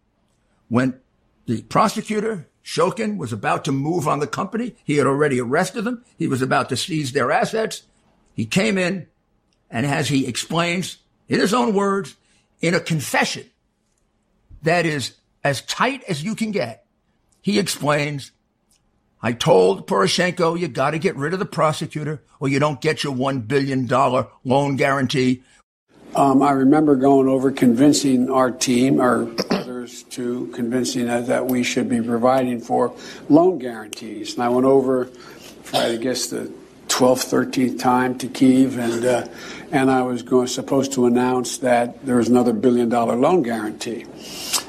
When 0.69 1.01
the 1.47 1.63
prosecutor 1.63 2.49
Shokin 2.65 3.17
was 3.17 3.33
about 3.33 3.65
to 3.65 3.73
move 3.73 4.07
on 4.07 4.21
the 4.21 4.27
company. 4.27 4.77
He 4.85 4.97
had 4.97 5.07
already 5.07 5.41
arrested 5.41 5.83
them. 5.83 6.05
He 6.17 6.29
was 6.29 6.43
about 6.43 6.69
to 6.69 6.77
seize 6.77 7.13
their 7.13 7.33
assets. 7.33 7.83
He 8.35 8.47
came 8.47 8.79
in 8.79 9.07
and 9.73 9.87
as 9.87 10.09
he 10.09 10.27
explains 10.27 10.99
in 11.29 11.41
his 11.41 11.55
own 11.55 11.75
words, 11.75 12.17
in 12.61 12.75
a 12.75 12.81
confession 12.81 13.45
that 14.63 14.87
is 14.87 15.17
as 15.43 15.63
tight 15.63 16.05
as 16.05 16.23
you 16.23 16.35
can 16.35 16.53
get, 16.53 16.85
he 17.41 17.59
explains, 17.59 18.31
I 19.23 19.33
told 19.33 19.89
Poroshenko, 19.89 20.61
you 20.61 20.69
got 20.69 20.91
to 20.91 20.99
get 20.99 21.17
rid 21.17 21.33
of 21.33 21.39
the 21.39 21.47
prosecutor 21.47 22.23
or 22.39 22.49
you 22.49 22.61
don't 22.61 22.81
get 22.81 23.03
your 23.03 23.15
$1 23.15 23.49
billion 23.49 23.89
loan 24.45 24.77
guarantee. 24.77 25.43
Um, 26.15 26.43
I 26.43 26.51
remember 26.51 26.95
going 26.95 27.27
over 27.27 27.51
convincing 27.51 28.31
our 28.31 28.51
team, 28.51 29.01
our 29.01 29.27
to 30.11 30.49
convincing 30.55 31.07
that 31.07 31.47
we 31.47 31.63
should 31.63 31.89
be 31.89 32.01
providing 32.01 32.61
for 32.61 32.95
loan 33.29 33.59
guarantees. 33.59 34.35
And 34.35 34.43
I 34.43 34.49
went 34.49 34.67
over, 34.67 35.09
I 35.73 35.97
guess, 35.97 36.27
the 36.29 36.53
12th, 36.89 37.51
13th 37.51 37.79
time 37.79 38.19
to 38.19 38.29
Kiev, 38.29 38.79
and 38.79 39.05
uh, 39.05 39.27
and 39.73 39.91
I 39.91 40.03
was 40.03 40.23
going, 40.23 40.47
supposed 40.49 40.93
to 40.93 41.07
announce 41.07 41.59
that 41.59 42.05
there 42.05 42.17
was 42.17 42.29
another 42.29 42.53
billion 42.53 42.91
dollar 42.91 43.17
loan 43.17 43.43
guarantee. 43.43 44.05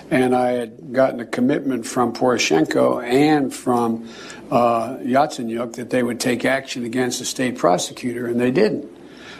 And 0.09 0.33
I 0.33 0.51
had 0.51 0.93
gotten 0.93 1.19
a 1.19 1.25
commitment 1.25 1.85
from 1.85 2.13
Poroshenko 2.13 3.03
and 3.03 3.53
from 3.53 4.07
uh, 4.49 4.97
Yatsenyuk 4.99 5.73
that 5.73 5.89
they 5.89 6.03
would 6.03 6.21
take 6.21 6.45
action 6.45 6.85
against 6.85 7.19
the 7.19 7.25
state 7.25 7.57
prosecutor, 7.57 8.27
and 8.27 8.39
they 8.39 8.51
didn't. 8.51 8.92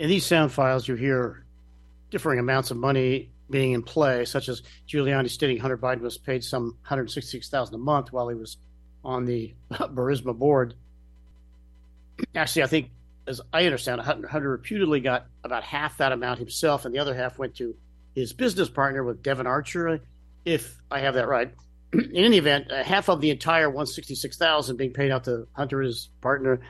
In 0.00 0.08
these 0.08 0.26
sound 0.26 0.50
files, 0.50 0.88
you 0.88 0.96
hear 0.96 1.44
differing 2.10 2.40
amounts 2.40 2.70
of 2.70 2.76
money 2.76 3.30
being 3.48 3.72
in 3.72 3.82
play, 3.82 4.24
such 4.24 4.48
as 4.48 4.62
Giuliani 4.88 5.28
stating 5.28 5.58
Hunter 5.58 5.78
Biden 5.78 6.00
was 6.00 6.18
paid 6.18 6.42
some 6.42 6.76
166000 6.88 7.74
a 7.74 7.78
month 7.78 8.12
while 8.12 8.28
he 8.28 8.34
was 8.34 8.56
on 9.04 9.26
the 9.26 9.54
Burisma 9.70 10.36
board 10.36 10.74
actually, 12.34 12.62
I 12.62 12.66
think, 12.66 12.90
as 13.26 13.40
I 13.52 13.64
understand, 13.64 14.00
Hunter, 14.00 14.28
Hunter 14.28 14.50
reputedly 14.50 15.00
got 15.00 15.26
about 15.44 15.62
half 15.62 15.98
that 15.98 16.12
amount 16.12 16.38
himself, 16.38 16.84
and 16.84 16.94
the 16.94 16.98
other 16.98 17.14
half 17.14 17.38
went 17.38 17.56
to 17.56 17.74
his 18.14 18.32
business 18.32 18.68
partner 18.68 19.04
with 19.04 19.22
Devon 19.22 19.46
Archer, 19.46 20.00
if 20.44 20.80
I 20.90 21.00
have 21.00 21.14
that 21.14 21.28
right. 21.28 21.52
In 21.92 22.16
any 22.16 22.38
event, 22.38 22.70
uh, 22.70 22.82
half 22.82 23.08
of 23.08 23.20
the 23.20 23.30
entire 23.30 23.68
166,000 23.68 24.76
being 24.76 24.92
paid 24.92 25.10
out 25.10 25.24
to 25.24 25.46
Hunter, 25.52 25.82
his 25.82 26.08
partner, 26.20 26.60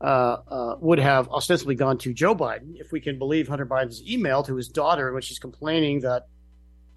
would 0.00 0.98
have 0.98 1.28
ostensibly 1.28 1.74
gone 1.74 1.98
to 1.98 2.12
Joe 2.12 2.34
Biden, 2.34 2.74
if 2.76 2.92
we 2.92 3.00
can 3.00 3.18
believe 3.18 3.48
Hunter 3.48 3.66
Biden's 3.66 4.02
email 4.02 4.42
to 4.44 4.56
his 4.56 4.68
daughter, 4.68 5.08
in 5.08 5.14
which 5.14 5.28
he's 5.28 5.38
complaining 5.38 6.00
that 6.00 6.26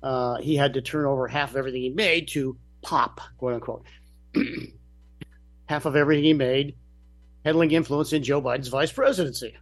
uh, 0.02 0.38
he 0.38 0.56
had 0.56 0.74
to 0.74 0.82
turn 0.82 1.06
over 1.06 1.28
half 1.28 1.52
of 1.52 1.58
everything 1.58 1.82
he 1.82 1.90
made 1.90 2.28
to 2.30 2.58
Pop, 2.82 3.20
quote 3.38 3.56
unquote. 3.56 3.86
half 5.68 5.86
of 5.86 5.96
everything 5.96 6.24
he 6.24 6.34
made 6.34 6.76
peddling 7.44 7.72
influence 7.72 8.14
in 8.14 8.24
Joe 8.24 8.42
Biden's 8.42 8.68
vice 8.68 8.92
presidency. 8.92 9.56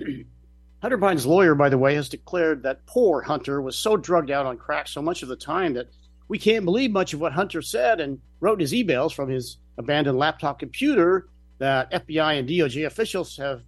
Hunter 0.82 0.98
Biden's 0.98 1.26
lawyer, 1.26 1.54
by 1.54 1.68
the 1.68 1.78
way, 1.78 1.94
has 1.94 2.08
declared 2.08 2.62
that 2.64 2.84
poor 2.86 3.22
Hunter 3.22 3.62
was 3.62 3.76
so 3.76 3.96
drugged 3.96 4.30
out 4.30 4.46
on 4.46 4.56
crack 4.56 4.88
so 4.88 5.00
much 5.00 5.22
of 5.22 5.28
the 5.28 5.36
time 5.36 5.74
that 5.74 5.88
we 6.28 6.38
can't 6.38 6.64
believe 6.64 6.90
much 6.90 7.14
of 7.14 7.20
what 7.20 7.32
Hunter 7.32 7.62
said 7.62 8.00
and 8.00 8.18
wrote 8.40 8.54
in 8.54 8.60
his 8.60 8.72
emails 8.72 9.12
from 9.12 9.28
his 9.28 9.58
abandoned 9.78 10.18
laptop 10.18 10.58
computer 10.58 11.28
that 11.62 11.92
FBI 11.92 12.40
and 12.40 12.48
DOJ 12.48 12.86
officials 12.86 13.36
have 13.36 13.62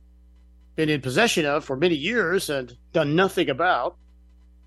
been 0.75 0.89
in 0.89 1.01
possession 1.01 1.47
of 1.47 1.65
for 1.65 1.77
many 1.77 1.95
years 1.95 2.51
and 2.51 2.77
done 2.93 3.15
nothing 3.15 3.49
about, 3.49 3.97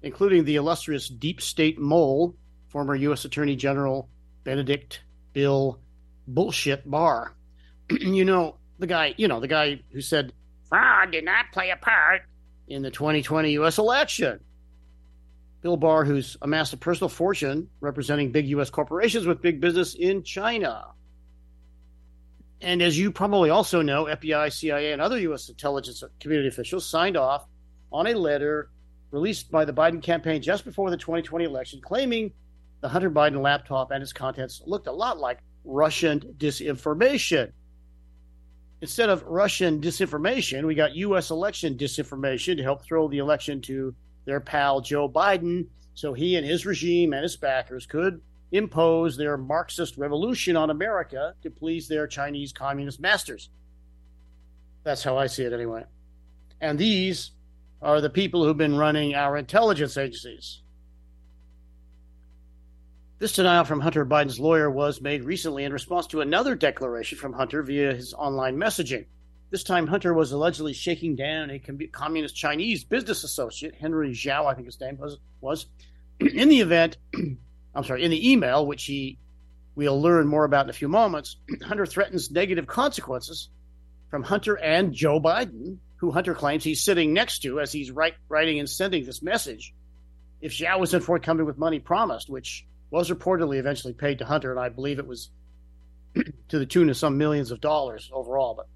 including 0.01 0.45
the 0.45 0.55
illustrious 0.55 1.09
deep 1.09 1.41
state 1.41 1.77
mole, 1.77 2.37
former 2.69 2.95
U.S. 2.95 3.25
Attorney 3.25 3.57
General 3.57 4.07
Benedict 4.45 5.01
Bill 5.33 5.77
Bullshit 6.25 6.89
Barr. 6.89 7.35
you 7.89 8.23
know, 8.23 8.55
the 8.79 8.87
guy, 8.87 9.13
you 9.17 9.27
know, 9.27 9.41
the 9.41 9.49
guy 9.49 9.81
who 9.91 9.99
said 9.99 10.31
fraud 10.69 11.11
did 11.11 11.25
not 11.25 11.47
play 11.51 11.71
a 11.71 11.75
part 11.75 12.21
in 12.69 12.81
the 12.81 12.91
2020 12.91 13.51
U.S. 13.51 13.77
election. 13.77 14.39
Bill 15.59 15.75
Barr, 15.75 16.05
who's 16.05 16.37
amassed 16.41 16.71
a 16.71 16.77
personal 16.77 17.09
fortune 17.09 17.67
representing 17.81 18.31
big 18.31 18.47
U.S. 18.47 18.69
corporations 18.69 19.27
with 19.27 19.41
big 19.41 19.59
business 19.59 19.95
in 19.95 20.23
China. 20.23 20.93
And 22.61 22.81
as 22.81 22.97
you 22.97 23.11
probably 23.11 23.49
also 23.49 23.81
know, 23.81 24.05
FBI, 24.05 24.51
CIA, 24.51 24.91
and 24.91 25.01
other 25.01 25.19
U.S. 25.19 25.49
intelligence 25.49 26.03
community 26.19 26.47
officials 26.47 26.85
signed 26.89 27.17
off 27.17 27.45
on 27.91 28.07
a 28.07 28.13
letter 28.13 28.69
released 29.11 29.51
by 29.51 29.63
the 29.63 29.73
Biden 29.73 30.01
campaign 30.01 30.41
just 30.41 30.65
before 30.65 30.89
the 30.89 30.97
2020 30.97 31.45
election 31.45 31.79
claiming 31.81 32.33
the 32.81 32.89
Hunter 32.89 33.09
Biden 33.09 33.41
laptop 33.41 33.91
and 33.91 34.03
its 34.03 34.11
contents 34.11 34.61
looked 34.65 34.87
a 34.87 34.91
lot 34.91 35.17
like 35.17 35.39
Russian 35.63 36.19
disinformation 36.37 37.51
instead 38.81 39.09
of 39.09 39.23
Russian 39.23 39.81
disinformation, 39.81 40.65
we 40.65 40.75
got 40.75 40.95
U.S. 40.95 41.31
election 41.31 41.77
disinformation 41.77 42.57
to 42.57 42.63
help 42.63 42.83
throw 42.83 43.07
the 43.07 43.17
election 43.17 43.61
to 43.63 43.95
their 44.25 44.39
pal 44.39 44.81
Joe 44.81 45.09
Biden 45.09 45.67
so 45.93 46.13
he 46.13 46.35
and 46.35 46.45
his 46.45 46.65
regime 46.65 47.13
and 47.13 47.23
his 47.23 47.37
backers 47.37 47.85
could 47.85 48.21
impose 48.51 49.17
their 49.17 49.37
Marxist 49.37 49.97
revolution 49.97 50.55
on 50.55 50.69
America 50.69 51.33
to 51.43 51.49
please 51.49 51.87
their 51.87 52.07
Chinese 52.07 52.53
communist 52.53 52.99
masters. 52.99 53.49
That's 54.83 55.03
how 55.03 55.17
I 55.17 55.27
see 55.27 55.43
it, 55.43 55.53
anyway. 55.53 55.83
And 56.61 56.79
these 56.79 57.31
are 57.81 58.01
the 58.01 58.09
people 58.09 58.43
who've 58.43 58.57
been 58.57 58.77
running 58.77 59.15
our 59.15 59.37
intelligence 59.37 59.97
agencies. 59.97 60.61
This 63.19 63.33
denial 63.33 63.65
from 63.65 63.81
Hunter 63.81 64.05
Biden's 64.05 64.39
lawyer 64.39 64.69
was 64.69 65.01
made 65.01 65.23
recently 65.23 65.63
in 65.63 65.73
response 65.73 66.07
to 66.07 66.21
another 66.21 66.55
declaration 66.55 67.17
from 67.17 67.33
Hunter 67.33 67.63
via 67.63 67.93
his 67.93 68.13
online 68.13 68.57
messaging. 68.57 69.05
This 69.49 69.63
time, 69.63 69.87
Hunter 69.87 70.13
was 70.13 70.31
allegedly 70.33 70.73
shaking 70.73 71.15
down 71.15 71.49
a 71.49 71.59
communist 71.91 72.35
Chinese 72.35 72.83
business 72.83 73.23
associate, 73.23 73.75
Henry 73.75 74.11
Zhao, 74.11 74.45
I 74.45 74.53
think 74.53 74.67
his 74.67 74.79
name 74.79 74.97
was. 74.97 75.17
was. 75.41 75.67
In 76.19 76.49
the 76.49 76.59
event, 76.59 76.97
I'm 77.75 77.83
sorry, 77.83 78.03
in 78.03 78.11
the 78.11 78.31
email, 78.31 78.65
which 78.65 78.85
he 78.85 79.17
we'll 79.77 80.01
learn 80.01 80.27
more 80.27 80.43
about 80.43 80.65
in 80.65 80.71
a 80.71 80.73
few 80.73 80.87
moments, 80.87 81.35
Hunter 81.63 81.85
threatens 81.85 82.31
negative 82.31 82.65
consequences 82.65 83.49
from 84.09 84.23
Hunter 84.23 84.55
and 84.55 84.91
Joe 84.91 85.21
Biden, 85.21 85.77
who 85.97 86.09
Hunter 86.11 86.33
claims 86.33 86.63
he's 86.63 86.83
sitting 86.83 87.13
next 87.13 87.43
to 87.43 87.59
as 87.59 87.71
he's 87.71 87.91
write, 87.91 88.15
writing 88.27 88.57
and 88.59 88.67
sending 88.67 89.05
this 89.05 89.21
message. 89.21 89.75
If 90.41 90.53
Zhao 90.53 90.81
isn't 90.83 91.03
forthcoming 91.03 91.45
with 91.45 91.59
money 91.59 91.79
promised, 91.79 92.29
which 92.29 92.65
was 92.89 93.11
reportedly 93.11 93.57
eventually 93.57 93.93
paid 93.93 94.17
to 94.19 94.25
Hunter, 94.25 94.51
and 94.51 94.59
I 94.59 94.69
believe 94.69 94.97
it 94.97 95.07
was 95.07 95.29
to 96.49 96.59
the 96.59 96.65
tune 96.65 96.89
of 96.89 96.97
some 96.97 97.19
millions 97.19 97.51
of 97.51 97.61
dollars 97.61 98.09
overall. 98.11 98.55
But 98.55 98.67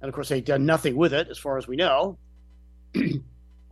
And 0.00 0.08
of 0.08 0.14
course, 0.14 0.28
they'd 0.28 0.44
done 0.44 0.66
nothing 0.66 0.96
with 0.96 1.12
it, 1.14 1.28
as 1.28 1.38
far 1.38 1.58
as 1.58 1.66
we 1.66 1.76
know. 1.76 2.18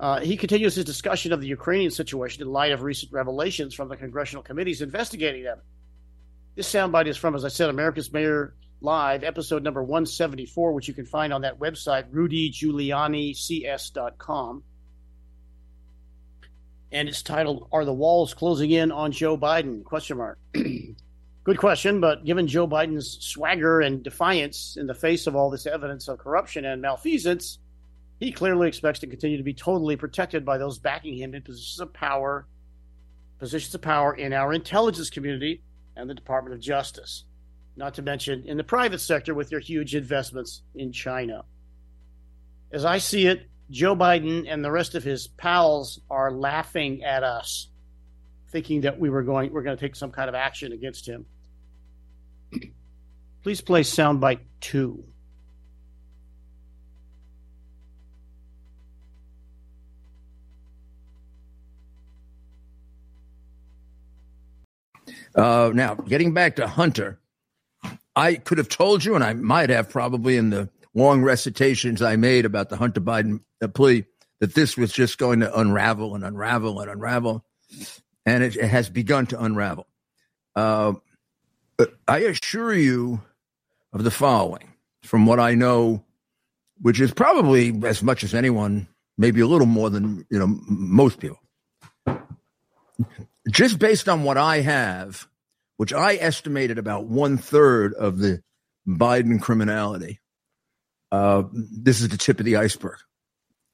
uh, 0.00 0.20
he 0.20 0.36
continues 0.36 0.74
his 0.74 0.84
discussion 0.84 1.32
of 1.32 1.40
the 1.40 1.48
Ukrainian 1.48 1.90
situation 1.90 2.42
in 2.42 2.48
light 2.48 2.72
of 2.72 2.82
recent 2.82 3.12
revelations 3.12 3.74
from 3.74 3.88
the 3.88 3.96
congressional 3.96 4.42
committees 4.42 4.80
investigating 4.80 5.42
them. 5.42 5.58
This 6.54 6.72
soundbite 6.72 7.06
is 7.06 7.16
from, 7.16 7.34
as 7.34 7.44
I 7.44 7.48
said, 7.48 7.68
America's 7.68 8.12
Mayor 8.12 8.54
Live, 8.80 9.24
episode 9.24 9.62
number 9.62 9.82
174, 9.82 10.72
which 10.72 10.88
you 10.88 10.94
can 10.94 11.04
find 11.04 11.32
on 11.32 11.42
that 11.42 11.58
website, 11.58 12.10
rudygiulianics.com. 12.10 14.62
And 16.92 17.08
it's 17.08 17.22
titled, 17.22 17.68
Are 17.72 17.84
the 17.84 17.92
Walls 17.92 18.34
Closing 18.34 18.70
In 18.70 18.90
on 18.90 19.12
Joe 19.12 19.38
Biden? 19.38 19.84
Question 19.84 20.16
mark. 20.16 20.38
Good 20.52 21.58
question, 21.58 22.00
but 22.00 22.24
given 22.24 22.46
Joe 22.46 22.66
Biden's 22.66 23.24
swagger 23.24 23.80
and 23.80 24.02
defiance 24.02 24.76
in 24.78 24.86
the 24.86 24.94
face 24.94 25.26
of 25.26 25.36
all 25.36 25.50
this 25.50 25.66
evidence 25.66 26.08
of 26.08 26.18
corruption 26.18 26.64
and 26.64 26.82
malfeasance, 26.82 27.58
he 28.18 28.32
clearly 28.32 28.68
expects 28.68 29.00
to 29.00 29.06
continue 29.06 29.38
to 29.38 29.42
be 29.42 29.54
totally 29.54 29.96
protected 29.96 30.44
by 30.44 30.58
those 30.58 30.78
backing 30.78 31.16
him 31.16 31.34
in 31.34 31.42
positions 31.42 31.80
of 31.80 31.92
power 31.92 32.46
positions 33.40 33.74
of 33.74 33.80
power 33.80 34.14
in 34.14 34.32
our 34.32 34.52
intelligence 34.52 35.10
community 35.10 35.62
and 35.96 36.08
the 36.08 36.14
Department 36.14 36.54
of 36.54 36.60
Justice, 36.60 37.24
not 37.76 37.94
to 37.94 38.02
mention 38.02 38.44
in 38.46 38.56
the 38.56 38.64
private 38.64 39.00
sector 39.00 39.34
with 39.34 39.48
their 39.48 39.60
huge 39.60 39.94
investments 39.94 40.62
in 40.74 40.92
China. 40.92 41.44
As 42.72 42.84
I 42.84 42.98
see 42.98 43.26
it, 43.26 43.48
Joe 43.70 43.94
Biden 43.94 44.46
and 44.48 44.64
the 44.64 44.70
rest 44.70 44.94
of 44.94 45.04
his 45.04 45.28
pals 45.28 46.00
are 46.10 46.32
laughing 46.32 47.04
at 47.04 47.22
us, 47.22 47.68
thinking 48.50 48.82
that 48.82 48.98
we 48.98 49.10
were 49.10 49.22
going 49.22 49.52
we're 49.52 49.62
going 49.62 49.76
to 49.76 49.80
take 49.80 49.94
some 49.94 50.10
kind 50.10 50.28
of 50.28 50.34
action 50.34 50.72
against 50.72 51.06
him. 51.06 51.26
Please 53.42 53.60
play 53.60 53.82
soundbite 53.82 54.40
two. 54.60 55.04
Uh, 65.34 65.70
now, 65.72 65.94
getting 65.94 66.34
back 66.34 66.56
to 66.56 66.66
Hunter, 66.66 67.19
I 68.16 68.34
could 68.34 68.58
have 68.58 68.68
told 68.68 69.04
you, 69.04 69.14
and 69.14 69.24
I 69.24 69.34
might 69.34 69.70
have 69.70 69.88
probably 69.88 70.36
in 70.36 70.50
the 70.50 70.68
long 70.94 71.22
recitations 71.22 72.02
I 72.02 72.16
made 72.16 72.44
about 72.44 72.68
the 72.68 72.76
Hunter 72.76 73.00
Biden 73.00 73.40
plea, 73.74 74.04
that 74.40 74.54
this 74.54 74.76
was 74.76 74.92
just 74.92 75.18
going 75.18 75.40
to 75.40 75.58
unravel 75.58 76.14
and 76.14 76.24
unravel 76.24 76.80
and 76.80 76.90
unravel. 76.90 77.44
And 78.26 78.42
it, 78.42 78.56
it 78.56 78.68
has 78.68 78.88
begun 78.88 79.26
to 79.26 79.42
unravel. 79.42 79.86
Uh, 80.56 80.94
I 82.06 82.18
assure 82.18 82.74
you 82.74 83.22
of 83.92 84.04
the 84.04 84.10
following 84.10 84.72
from 85.02 85.26
what 85.26 85.40
I 85.40 85.54
know, 85.54 86.04
which 86.80 87.00
is 87.00 87.12
probably 87.12 87.78
as 87.84 88.02
much 88.02 88.24
as 88.24 88.34
anyone, 88.34 88.88
maybe 89.16 89.40
a 89.40 89.46
little 89.46 89.66
more 89.66 89.88
than 89.88 90.26
you 90.30 90.38
know 90.38 90.46
most 90.68 91.20
people 91.20 91.40
just 93.50 93.78
based 93.78 94.08
on 94.08 94.22
what 94.24 94.36
I 94.36 94.60
have, 94.60 95.26
which 95.80 95.94
I 95.94 96.16
estimated 96.16 96.76
about 96.76 97.06
one 97.06 97.38
third 97.38 97.94
of 97.94 98.18
the 98.18 98.42
Biden 98.86 99.40
criminality, 99.40 100.20
uh, 101.10 101.44
this 101.54 102.02
is 102.02 102.10
the 102.10 102.18
tip 102.18 102.38
of 102.38 102.44
the 102.44 102.56
iceberg. 102.56 102.98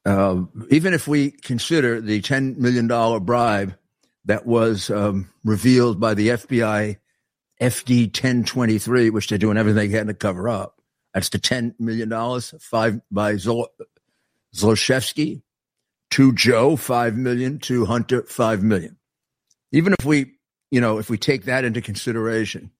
Uh, 0.05 0.43
even 0.69 0.93
if 0.93 1.05
we 1.05 1.31
consider 1.31 1.99
the 1.99 2.21
$10 2.21 2.55
million 2.55 2.87
bribe 3.25 3.75
that 4.23 4.45
was 4.45 4.89
um, 4.89 5.29
revealed 5.43 5.99
by 5.99 6.13
the 6.13 6.29
FBI 6.29 6.95
FD 7.61 8.05
1023, 8.05 9.09
which 9.09 9.27
they're 9.27 9.37
doing 9.37 9.57
everything 9.57 9.89
they 9.89 9.97
can 9.97 10.07
to 10.07 10.13
cover 10.13 10.47
up, 10.47 10.81
that's 11.13 11.27
the 11.27 11.39
$10 11.39 11.77
million, 11.77 12.09
five 12.61 13.01
by 13.11 13.33
Zol- 13.33 13.67
Zlochevsky, 14.55 15.41
to 16.11 16.31
Joe, 16.31 16.77
$5 16.77 17.15
million, 17.15 17.59
to 17.59 17.83
Hunter, 17.83 18.23
5 18.23 18.63
million 18.63 18.97
even 19.71 19.93
if 19.99 20.05
we, 20.05 20.33
you 20.71 20.81
know, 20.81 20.97
if 20.97 21.09
we 21.09 21.17
take 21.17 21.45
that 21.45 21.63
into 21.63 21.81
consideration, 21.81 22.71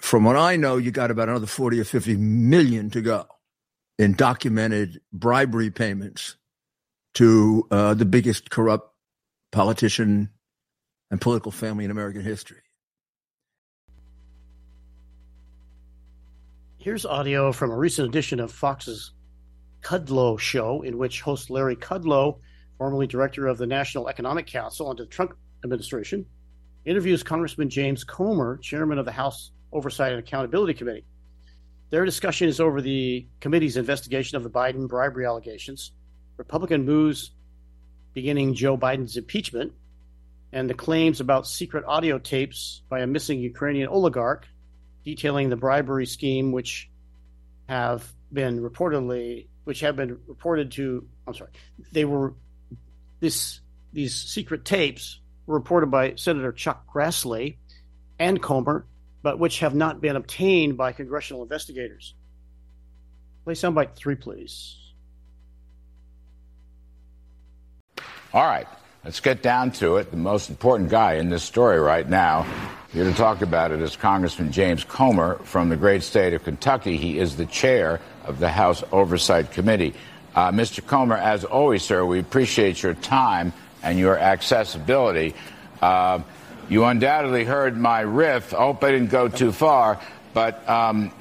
from 0.00 0.24
what 0.24 0.36
I 0.36 0.56
know, 0.56 0.76
you 0.76 0.90
got 0.90 1.10
about 1.10 1.28
another 1.28 1.46
40 1.46 1.80
or 1.80 1.84
50 1.84 2.16
million 2.16 2.90
to 2.90 3.00
go 3.00 3.26
in 3.98 4.14
documented 4.14 5.00
bribery 5.12 5.70
payments 5.70 6.36
to 7.14 7.66
uh, 7.70 7.94
the 7.94 8.04
biggest 8.04 8.50
corrupt 8.50 8.92
politician 9.52 10.30
and 11.10 11.20
political 11.20 11.50
family 11.50 11.84
in 11.84 11.90
American 11.90 12.22
history. 12.22 12.58
Here's 16.76 17.06
audio 17.06 17.52
from 17.52 17.70
a 17.70 17.76
recent 17.76 18.08
edition 18.08 18.38
of 18.38 18.52
Fox's 18.52 19.12
Kudlow 19.82 20.38
Show, 20.38 20.82
in 20.82 20.98
which 20.98 21.20
host 21.20 21.50
Larry 21.50 21.74
Kudlow, 21.74 22.38
formerly 22.78 23.06
director 23.06 23.46
of 23.46 23.58
the 23.58 23.66
National 23.66 24.08
Economic 24.08 24.46
Council 24.46 24.90
under 24.90 25.04
the 25.04 25.08
Trump 25.08 25.32
administration, 25.64 26.26
interviews 26.86 27.24
Congressman 27.24 27.68
James 27.68 28.04
Comer, 28.04 28.58
chairman 28.58 28.98
of 28.98 29.04
the 29.04 29.12
House 29.12 29.50
Oversight 29.72 30.12
and 30.12 30.20
Accountability 30.20 30.72
Committee. 30.72 31.04
Their 31.90 32.04
discussion 32.04 32.48
is 32.48 32.60
over 32.60 32.80
the 32.80 33.26
committee's 33.40 33.76
investigation 33.76 34.36
of 34.36 34.44
the 34.44 34.50
Biden 34.50 34.88
bribery 34.88 35.26
allegations, 35.26 35.92
Republican 36.36 36.84
moves 36.84 37.32
beginning 38.14 38.54
Joe 38.54 38.78
Biden's 38.78 39.16
impeachment, 39.16 39.72
and 40.52 40.70
the 40.70 40.74
claims 40.74 41.20
about 41.20 41.46
secret 41.46 41.84
audio 41.86 42.18
tapes 42.18 42.82
by 42.88 43.00
a 43.00 43.06
missing 43.06 43.40
Ukrainian 43.40 43.88
oligarch 43.88 44.46
detailing 45.04 45.50
the 45.50 45.56
bribery 45.56 46.06
scheme, 46.06 46.52
which 46.52 46.88
have 47.68 48.10
been 48.32 48.60
reportedly, 48.60 49.48
which 49.64 49.80
have 49.80 49.96
been 49.96 50.18
reported 50.26 50.72
to. 50.72 51.06
I'm 51.26 51.34
sorry, 51.34 51.50
they 51.92 52.04
were 52.04 52.34
this 53.20 53.60
these 53.92 54.14
secret 54.14 54.64
tapes 54.64 55.20
reported 55.46 55.90
by 55.90 56.14
Senator 56.16 56.52
Chuck 56.52 56.86
Grassley 56.92 57.56
and 58.18 58.40
Comer, 58.42 58.86
but 59.22 59.38
which 59.38 59.60
have 59.60 59.74
not 59.74 60.00
been 60.00 60.16
obtained 60.16 60.76
by 60.76 60.92
congressional 60.92 61.42
investigators. 61.42 62.14
Play 63.44 63.54
soundbite 63.54 63.94
three, 63.94 64.16
please. 64.16 64.76
All 68.32 68.44
right, 68.44 68.66
let's 69.04 69.20
get 69.20 69.42
down 69.42 69.70
to 69.72 69.96
it. 69.96 70.10
The 70.10 70.16
most 70.16 70.50
important 70.50 70.90
guy 70.90 71.14
in 71.14 71.30
this 71.30 71.42
story 71.42 71.78
right 71.78 72.08
now, 72.08 72.46
here 72.92 73.04
to 73.04 73.12
talk 73.14 73.42
about 73.42 73.72
it 73.72 73.80
is 73.80 73.96
Congressman 73.96 74.52
James 74.52 74.84
Comer 74.84 75.36
from 75.44 75.68
the 75.68 75.76
great 75.76 76.02
state 76.02 76.34
of 76.34 76.44
Kentucky. 76.44 76.96
He 76.96 77.18
is 77.18 77.36
the 77.36 77.46
chair 77.46 78.00
of 78.24 78.40
the 78.40 78.48
House 78.48 78.82
Oversight 78.92 79.52
Committee. 79.52 79.94
Uh, 80.34 80.50
Mr. 80.50 80.86
Comer, 80.86 81.16
as 81.16 81.44
always, 81.44 81.82
sir, 81.82 82.04
we 82.04 82.18
appreciate 82.18 82.82
your 82.82 82.94
time 82.94 83.52
and 83.86 83.98
your 83.98 84.18
accessibility. 84.18 85.34
Uh, 85.80 86.20
you 86.68 86.84
undoubtedly 86.84 87.44
heard 87.44 87.76
my 87.76 88.00
riff. 88.00 88.52
I 88.52 88.58
hope 88.58 88.82
I 88.82 88.90
didn't 88.90 89.10
go 89.10 89.28
too 89.28 89.52
far, 89.52 90.00
but 90.34 90.68
um, 90.68 91.12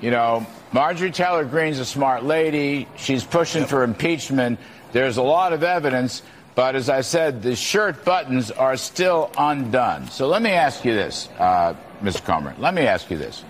you 0.00 0.10
know, 0.10 0.46
Marjorie 0.72 1.10
Taylor 1.10 1.44
Greene's 1.44 1.78
a 1.78 1.84
smart 1.84 2.24
lady. 2.24 2.88
She's 2.96 3.24
pushing 3.24 3.66
for 3.66 3.82
impeachment. 3.82 4.58
There's 4.92 5.18
a 5.18 5.22
lot 5.22 5.52
of 5.52 5.62
evidence, 5.62 6.22
but 6.54 6.74
as 6.74 6.88
I 6.88 7.02
said, 7.02 7.42
the 7.42 7.54
shirt 7.54 8.06
buttons 8.06 8.50
are 8.50 8.78
still 8.78 9.30
undone. 9.36 10.08
So 10.08 10.28
let 10.28 10.40
me 10.40 10.50
ask 10.50 10.86
you 10.86 10.94
this, 10.94 11.28
uh, 11.38 11.74
Mr. 12.02 12.24
Comer. 12.24 12.54
Let 12.58 12.72
me 12.72 12.86
ask 12.86 13.10
you 13.10 13.18
this: 13.18 13.42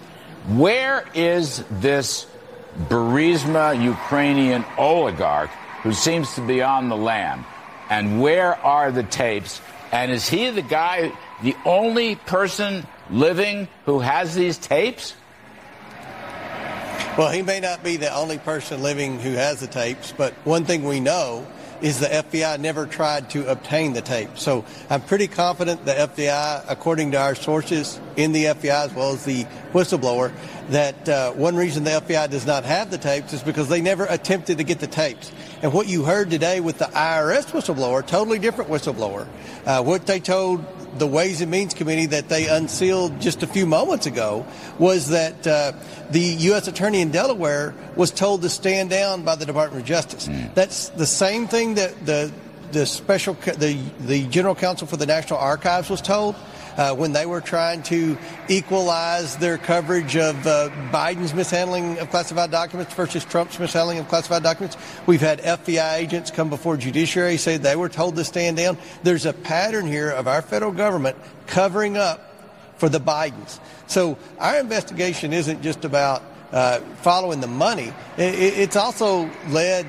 Where 0.48 1.04
is 1.14 1.64
this 1.70 2.26
Burisma 2.88 3.80
Ukrainian 3.80 4.64
oligarch 4.76 5.50
who 5.84 5.92
seems 5.92 6.34
to 6.34 6.40
be 6.40 6.60
on 6.60 6.88
the 6.88 6.96
lam? 6.96 7.44
And 7.90 8.20
where 8.20 8.54
are 8.54 8.92
the 8.92 9.02
tapes? 9.02 9.60
And 9.92 10.12
is 10.12 10.28
he 10.28 10.50
the 10.50 10.62
guy, 10.62 11.12
the 11.42 11.56
only 11.64 12.16
person 12.16 12.86
living 13.10 13.68
who 13.86 14.00
has 14.00 14.34
these 14.34 14.58
tapes? 14.58 15.14
Well, 17.16 17.30
he 17.30 17.42
may 17.42 17.58
not 17.58 17.82
be 17.82 17.96
the 17.96 18.14
only 18.14 18.38
person 18.38 18.82
living 18.82 19.18
who 19.18 19.32
has 19.32 19.60
the 19.60 19.66
tapes, 19.66 20.12
but 20.12 20.34
one 20.44 20.64
thing 20.64 20.84
we 20.84 21.00
know 21.00 21.46
is 21.80 22.00
the 22.00 22.06
FBI 22.06 22.58
never 22.60 22.86
tried 22.86 23.30
to 23.30 23.48
obtain 23.50 23.92
the 23.92 24.00
tape. 24.00 24.30
So 24.36 24.64
I'm 24.90 25.00
pretty 25.00 25.28
confident 25.28 25.84
the 25.84 25.92
FBI, 25.92 26.64
according 26.68 27.12
to 27.12 27.18
our 27.20 27.34
sources 27.34 28.00
in 28.16 28.32
the 28.32 28.46
FBI 28.46 28.86
as 28.86 28.94
well 28.94 29.12
as 29.12 29.24
the 29.24 29.44
whistleblower, 29.72 30.32
that 30.70 31.08
uh, 31.08 31.32
one 31.32 31.56
reason 31.56 31.84
the 31.84 31.90
FBI 31.90 32.30
does 32.30 32.46
not 32.46 32.64
have 32.64 32.90
the 32.90 32.98
tapes 32.98 33.32
is 33.32 33.42
because 33.42 33.68
they 33.68 33.80
never 33.80 34.04
attempted 34.06 34.58
to 34.58 34.64
get 34.64 34.80
the 34.80 34.86
tapes. 34.86 35.32
And 35.62 35.72
what 35.72 35.88
you 35.88 36.04
heard 36.04 36.30
today 36.30 36.60
with 36.60 36.78
the 36.78 36.86
IRS 36.86 37.46
whistleblower, 37.46 38.06
totally 38.06 38.38
different 38.38 38.70
whistleblower. 38.70 39.26
Uh, 39.64 39.82
what 39.82 40.06
they 40.06 40.20
told 40.20 40.64
the 40.96 41.06
Ways 41.06 41.40
and 41.40 41.50
Means 41.50 41.74
Committee 41.74 42.06
that 42.06 42.28
they 42.28 42.48
unsealed 42.48 43.20
just 43.20 43.42
a 43.42 43.46
few 43.46 43.66
moments 43.66 44.06
ago 44.06 44.46
was 44.78 45.08
that 45.08 45.46
uh, 45.46 45.72
the 46.10 46.20
U.S. 46.20 46.68
Attorney 46.68 47.00
in 47.00 47.10
Delaware 47.10 47.74
was 47.96 48.10
told 48.10 48.42
to 48.42 48.48
stand 48.48 48.90
down 48.90 49.22
by 49.22 49.36
the 49.36 49.46
Department 49.46 49.82
of 49.82 49.86
Justice. 49.86 50.28
Mm. 50.28 50.54
That's 50.54 50.88
the 50.90 51.06
same 51.06 51.46
thing 51.46 51.74
that 51.74 52.06
the 52.06 52.32
the 52.72 52.86
special 52.86 53.34
the 53.34 53.78
the 54.00 54.26
General 54.26 54.54
Counsel 54.54 54.86
for 54.86 54.96
the 54.96 55.06
National 55.06 55.38
Archives 55.38 55.88
was 55.88 56.00
told 56.00 56.36
uh, 56.78 56.94
when 56.94 57.12
they 57.12 57.26
were 57.26 57.40
trying 57.40 57.82
to 57.82 58.16
equalize 58.48 59.36
their 59.36 59.58
coverage 59.58 60.16
of 60.16 60.46
uh, 60.46 60.70
Biden's 60.90 61.34
mishandling 61.34 61.98
of 61.98 62.08
classified 62.08 62.50
documents 62.50 62.94
versus 62.94 63.24
Trump's 63.24 63.58
mishandling 63.58 63.98
of 63.98 64.08
classified 64.08 64.44
documents. 64.44 64.76
We've 65.04 65.20
had 65.20 65.40
FBI 65.40 65.94
agents 65.94 66.30
come 66.30 66.48
before 66.48 66.76
judiciary 66.76 67.36
say 67.36 67.56
they 67.56 67.76
were 67.76 67.88
told 67.88 68.16
to 68.16 68.24
stand 68.24 68.56
down. 68.56 68.78
There's 69.02 69.26
a 69.26 69.32
pattern 69.32 69.86
here 69.86 70.08
of 70.08 70.28
our 70.28 70.40
federal 70.40 70.72
government 70.72 71.16
covering 71.46 71.96
up 71.96 72.24
for 72.76 72.88
the 72.88 73.00
Bidens. 73.00 73.58
So 73.88 74.16
our 74.38 74.58
investigation 74.60 75.32
isn't 75.32 75.62
just 75.62 75.84
about 75.84 76.22
uh, 76.52 76.78
following 77.02 77.40
the 77.40 77.48
money. 77.48 77.92
it's 78.16 78.76
also 78.76 79.28
led 79.48 79.84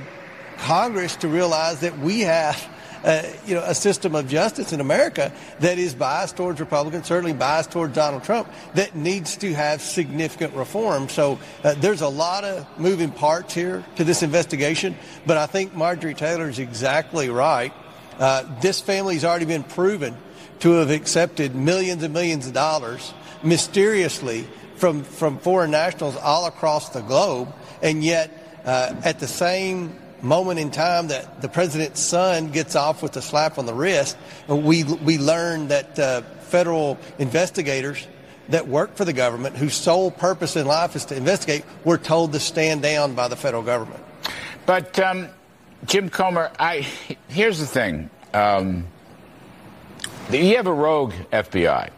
Congress 0.58 1.16
to 1.18 1.28
realize 1.28 1.82
that 1.82 2.00
we 2.00 2.22
have 2.22 2.68
uh, 3.04 3.24
you 3.46 3.56
know, 3.56 3.64
a 3.64 3.76
system 3.76 4.16
of 4.16 4.28
justice 4.28 4.74
in 4.74 4.82
America 4.82 5.32
that 5.60 5.78
is 5.78 5.94
biased 5.94 6.36
towards 6.38 6.60
Republicans, 6.60 7.06
certainly 7.06 7.34
biased 7.34 7.72
towards 7.72 7.94
Donald 7.96 8.24
Trump, 8.24 8.50
that 8.76 8.96
needs 8.96 9.38
to 9.38 9.54
have 9.54 9.82
significant 9.82 10.54
reform. 10.54 11.10
So 11.10 11.40
uh, 11.64 11.76
there's 11.78 12.02
a 12.02 12.10
lot 12.10 12.44
of 12.44 12.68
moving 12.80 13.12
parts 13.12 13.54
here 13.54 13.84
to 13.96 14.04
this 14.04 14.24
investigation, 14.24 14.98
but 15.26 15.38
I 15.38 15.46
think 15.46 15.74
Marjorie 15.74 16.14
Taylor 16.14 16.50
is 16.50 16.60
exactly 16.60 17.30
right. 17.30 17.74
Uh, 18.18 18.44
this 18.62 18.82
family 18.82 19.14
has 19.14 19.24
already 19.24 19.46
been 19.46 19.64
proven 19.64 20.18
to 20.60 20.72
have 20.72 20.92
accepted 20.92 21.56
millions 21.56 22.04
and 22.04 22.14
millions 22.14 22.48
of 22.48 22.54
dollars 22.54 23.14
mysteriously 23.44 24.46
from, 24.76 25.04
from 25.04 25.38
foreign 25.40 25.72
nationals 25.72 26.18
all 26.18 26.46
across 26.46 26.90
the 26.90 27.02
globe, 27.02 27.54
and 27.82 28.04
yet 28.04 28.62
uh, 28.66 28.94
at 29.04 29.20
the 29.20 29.28
same 29.28 29.98
moment 30.22 30.60
in 30.60 30.72
time 30.72 31.08
that 31.08 31.42
the 31.42 31.50
president's 31.50 32.00
son 32.00 32.52
gets 32.52 32.76
off 32.76 33.02
with 33.02 33.16
a 33.18 33.22
slap 33.22 33.58
on 33.58 33.66
the 33.66 33.74
wrist, 33.74 34.18
we 34.48 34.84
we 34.84 35.18
learn 35.18 35.70
that 35.70 35.98
uh, 35.98 36.22
federal 36.42 36.98
investigators 37.18 38.08
that 38.50 38.68
work 38.68 38.96
for 38.96 39.06
the 39.06 39.14
government, 39.14 39.56
whose 39.56 39.76
sole 39.76 40.12
purpose 40.12 40.56
in 40.56 40.66
life 40.66 40.96
is 40.96 41.06
to 41.06 41.16
investigate, 41.16 41.64
were 41.84 41.98
told 41.98 42.34
to 42.34 42.40
stand 42.40 42.82
down 42.82 43.14
by 43.14 43.28
the 43.28 43.36
federal 43.36 43.64
government. 43.64 44.04
But 44.66 45.00
um, 45.00 45.30
Jim 45.86 46.10
Comer, 46.10 46.52
I 46.60 46.86
here's 47.28 47.60
the 47.60 47.68
thing: 47.68 48.10
um, 48.34 48.88
you 50.32 50.58
have 50.58 50.68
a 50.68 50.74
rogue 50.74 51.14
FBI. 51.32 51.90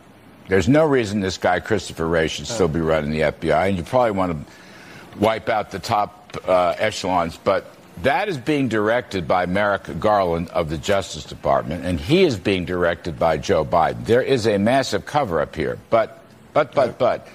There's 0.48 0.68
no 0.68 0.86
reason 0.86 1.22
this 1.22 1.38
guy 1.38 1.62
Christopher 1.62 2.08
Wray 2.08 2.28
should 2.28 2.48
still 2.48 2.68
be 2.68 2.82
running 2.82 3.12
the 3.12 3.22
FBI, 3.22 3.70
and 3.70 3.78
you 3.78 3.84
probably 3.84 4.12
want 4.12 4.32
to 4.34 5.20
wipe 5.20 5.48
out 5.50 5.72
the 5.72 5.80
top 5.80 6.38
uh, 6.48 6.76
echelons, 6.78 7.38
but. 7.38 7.76
That 8.04 8.30
is 8.30 8.38
being 8.38 8.68
directed 8.68 9.28
by 9.28 9.46
Merrick 9.46 10.00
Garland 10.00 10.50
of 10.50 10.70
the 10.70 10.78
Justice 10.78 11.24
Department, 11.24 11.86
and 11.86 12.00
he 12.00 12.24
is 12.24 12.38
being 12.38 12.66
directed 12.66 13.20
by 13.20 13.38
Joe 13.38 13.64
Biden. 13.64 14.06
There 14.06 14.22
is 14.22 14.48
a 14.48 14.58
massive 14.58 15.06
cover 15.06 15.40
up 15.40 15.56
here. 15.56 15.78
But, 15.90 16.24
but, 16.54 16.74
but, 16.74 16.98
but, 16.98 17.28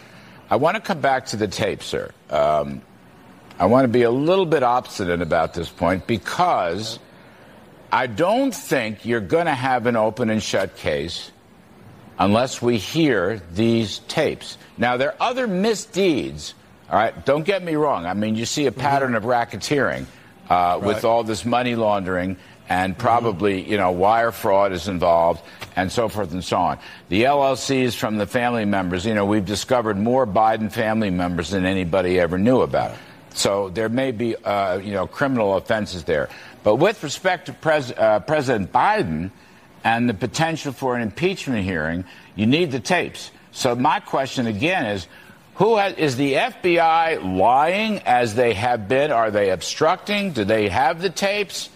I 0.51 0.57
want 0.57 0.77
to 0.77 0.81
come 0.81 1.01
back 1.01 1.27
to 1.27 1.37
the 1.37 1.47
tape, 1.47 1.83
sir. 1.83 2.11
Um, 2.31 2.83
I 3.59 3.67
want 3.67 3.85
to 3.85 3.89
be 3.89 4.03
a 4.03 4.11
little 4.11 4.47
bit 4.47 4.63
obstinate 4.63 5.23
about 5.23 5.55
this 5.55 5.69
point 5.69 6.07
because 6.07 6.99
I 7.93 8.07
don't 8.07 8.55
think 8.55 9.05
you're 9.05 9.21
going 9.21 9.47
to 9.47 9.55
have 9.55 9.87
an 9.87 9.97
open 9.97 10.31
and 10.31 10.43
shut 10.43 10.77
case 10.77 11.31
unless 12.19 12.61
we 12.61 12.79
hear 12.79 13.41
these 13.53 14.01
tapes. 14.01 14.59
Now, 14.77 14.97
there 14.97 15.11
are 15.11 15.31
other 15.31 15.47
misdeeds. 15.47 16.55
All 16.91 16.97
right, 16.97 17.25
don't 17.25 17.45
get 17.45 17.63
me 17.63 17.75
wrong. 17.75 18.07
I 18.07 18.15
mean, 18.15 18.37
you 18.37 18.47
see 18.47 18.67
a 18.67 18.73
pattern 18.73 19.15
of 19.15 19.25
racketeering 19.25 20.07
uh, 20.49 20.55
right. 20.55 20.83
with 20.83 21.05
all 21.05 21.25
this 21.25 21.45
money 21.45 21.75
laundering 21.75 22.37
and 22.69 22.97
probably, 22.97 23.63
mm-hmm. 23.63 23.73
you 23.73 23.77
know, 23.77 23.91
wire 23.93 24.33
fraud 24.33 24.73
is 24.73 24.89
involved 24.89 25.43
and 25.77 25.91
so 25.91 26.09
forth 26.09 26.33
and 26.33 26.45
so 26.45 26.57
on. 26.57 26.79
The 27.09 27.25
LLCs 27.25 27.95
from 27.95 28.17
the 28.19 28.27
family 28.27 28.65
members, 28.65 29.07
you 29.07 29.15
know, 29.15 29.27
we've 29.27 29.45
discovered 29.45 29.97
more 29.99 30.27
Biden 30.27 30.73
family 30.73 31.11
members 31.11 31.51
than 31.51 31.65
anybody 31.65 32.19
ever 32.19 32.39
knew 32.39 32.63
about. 32.63 32.97
So 33.35 33.69
there 33.69 33.89
may 33.89 34.13
be, 34.13 34.35
uh, 34.37 34.79
you 34.79 34.93
know, 34.93 35.07
criminal 35.07 35.57
offenses 35.57 36.05
there. 36.05 36.29
But 36.65 36.77
with 36.77 37.03
respect 37.03 37.47
to 37.47 37.53
Pres- 37.53 37.93
uh, 37.93 38.21
President 38.21 38.73
Biden 38.73 39.31
and 39.85 40.09
the 40.09 40.15
potential 40.15 40.73
for 40.73 40.97
an 40.97 41.03
impeachment 41.03 41.65
hearing, 41.65 42.05
you 42.35 42.47
need 42.47 42.73
the 42.73 42.81
tapes. 42.81 43.31
So 43.53 43.75
my 43.77 44.01
question 44.01 44.47
again 44.47 44.87
is, 44.87 45.07
who 45.57 45.77
has, 45.77 45.95
is 45.95 46.17
the 46.17 46.35
FBI 46.35 47.39
lying 47.39 48.01
as 48.01 48.35
they 48.35 48.55
have 48.55 48.89
been? 48.89 49.11
Are 49.11 49.31
they 49.31 49.51
obstructing? 49.51 50.33
Do 50.33 50.45
they 50.45 50.69
have 50.69 51.01
the 51.01 51.11
tapes? 51.11 51.71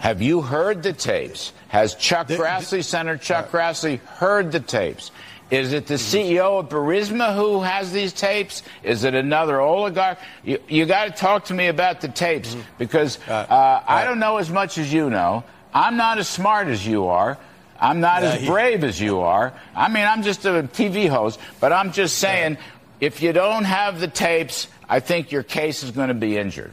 Have 0.00 0.20
you 0.20 0.42
heard 0.42 0.82
the 0.82 0.92
tapes? 0.92 1.52
Has 1.68 1.94
Chuck 1.94 2.26
the, 2.26 2.36
Grassley, 2.36 2.78
the, 2.78 2.82
Senator 2.82 3.18
Chuck 3.18 3.46
uh, 3.46 3.56
Grassley, 3.56 4.00
heard 4.00 4.52
the 4.52 4.60
tapes? 4.60 5.10
Is 5.48 5.72
it 5.72 5.86
the 5.86 5.94
CEO 5.94 6.58
of 6.58 6.68
Burisma 6.68 7.36
who 7.36 7.62
has 7.62 7.92
these 7.92 8.12
tapes? 8.12 8.64
Is 8.82 9.04
it 9.04 9.14
another 9.14 9.60
oligarch? 9.60 10.18
You, 10.42 10.58
you 10.68 10.86
got 10.86 11.04
to 11.04 11.10
talk 11.12 11.44
to 11.46 11.54
me 11.54 11.68
about 11.68 12.00
the 12.00 12.08
tapes 12.08 12.50
mm-hmm. 12.52 12.62
because 12.78 13.20
uh, 13.28 13.32
uh, 13.32 13.84
I 13.86 14.04
don't 14.04 14.18
know 14.18 14.38
as 14.38 14.50
much 14.50 14.76
as 14.76 14.92
you 14.92 15.08
know. 15.08 15.44
I'm 15.72 15.96
not 15.96 16.18
as 16.18 16.28
smart 16.28 16.66
as 16.66 16.84
you 16.84 17.06
are. 17.06 17.38
I'm 17.80 18.00
not 18.00 18.22
as 18.22 18.46
brave 18.46 18.84
as 18.84 19.00
you 19.00 19.20
are. 19.20 19.52
I 19.74 19.88
mean, 19.88 20.04
I'm 20.04 20.22
just 20.22 20.44
a 20.44 20.62
TV 20.62 21.08
host, 21.08 21.38
but 21.60 21.72
I'm 21.72 21.92
just 21.92 22.18
saying 22.18 22.58
if 23.00 23.22
you 23.22 23.32
don't 23.32 23.64
have 23.64 24.00
the 24.00 24.08
tapes, 24.08 24.68
I 24.88 25.00
think 25.00 25.32
your 25.32 25.42
case 25.42 25.82
is 25.82 25.90
going 25.90 26.08
to 26.08 26.14
be 26.14 26.36
injured. 26.36 26.72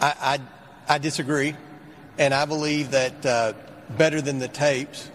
I, 0.00 0.40
I, 0.88 0.94
I 0.94 0.98
disagree, 0.98 1.54
and 2.18 2.32
I 2.32 2.44
believe 2.44 2.92
that 2.92 3.26
uh, 3.26 3.52
better 3.90 4.20
than 4.20 4.38
the 4.38 4.48
tapes 4.48 5.10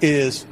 is 0.00 0.46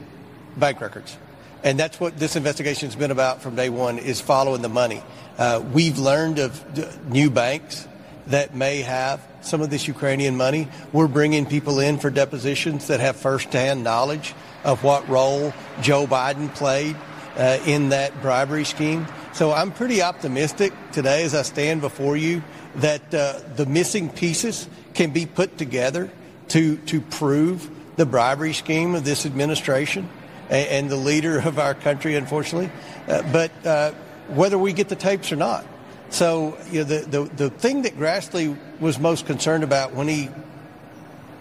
bank 0.56 0.80
records. 0.80 1.16
And 1.64 1.78
that's 1.78 1.98
what 1.98 2.18
this 2.18 2.36
investigation 2.36 2.88
has 2.88 2.96
been 2.96 3.10
about 3.10 3.42
from 3.42 3.56
day 3.56 3.68
one 3.68 3.98
is 3.98 4.20
following 4.20 4.62
the 4.62 4.68
money. 4.68 5.02
Uh, 5.36 5.62
we've 5.72 5.98
learned 5.98 6.38
of 6.38 7.08
new 7.08 7.30
banks 7.30 7.86
that 8.28 8.54
may 8.54 8.82
have 8.82 9.26
some 9.40 9.60
of 9.60 9.70
this 9.70 9.88
Ukrainian 9.88 10.36
money. 10.36 10.68
We're 10.92 11.08
bringing 11.08 11.46
people 11.46 11.80
in 11.80 11.98
for 11.98 12.10
depositions 12.10 12.88
that 12.88 13.00
have 13.00 13.16
firsthand 13.16 13.84
knowledge 13.84 14.34
of 14.64 14.84
what 14.84 15.08
role 15.08 15.52
Joe 15.80 16.06
Biden 16.06 16.54
played 16.54 16.96
uh, 17.36 17.58
in 17.66 17.90
that 17.90 18.20
bribery 18.20 18.64
scheme. 18.64 19.06
So 19.32 19.52
I'm 19.52 19.70
pretty 19.70 20.02
optimistic 20.02 20.72
today 20.92 21.24
as 21.24 21.34
I 21.34 21.42
stand 21.42 21.80
before 21.80 22.16
you 22.16 22.42
that 22.76 23.14
uh, 23.14 23.40
the 23.56 23.66
missing 23.66 24.10
pieces 24.10 24.68
can 24.94 25.10
be 25.12 25.26
put 25.26 25.56
together 25.56 26.10
to, 26.48 26.76
to 26.76 27.00
prove 27.00 27.70
the 27.96 28.06
bribery 28.06 28.52
scheme 28.52 28.94
of 28.94 29.04
this 29.04 29.26
administration 29.26 30.08
and, 30.50 30.68
and 30.68 30.90
the 30.90 30.96
leader 30.96 31.38
of 31.38 31.58
our 31.58 31.74
country, 31.74 32.16
unfortunately. 32.16 32.70
Uh, 33.06 33.22
but 33.32 33.66
uh, 33.66 33.92
whether 34.28 34.58
we 34.58 34.72
get 34.72 34.88
the 34.88 34.96
tapes 34.96 35.32
or 35.32 35.36
not. 35.36 35.64
So 36.10 36.56
you 36.70 36.80
know, 36.80 36.84
the, 36.84 36.98
the, 37.00 37.22
the 37.24 37.50
thing 37.50 37.82
that 37.82 37.96
Grassley 37.96 38.56
was 38.80 38.98
most 38.98 39.26
concerned 39.26 39.64
about 39.64 39.94
when 39.94 40.08
he 40.08 40.28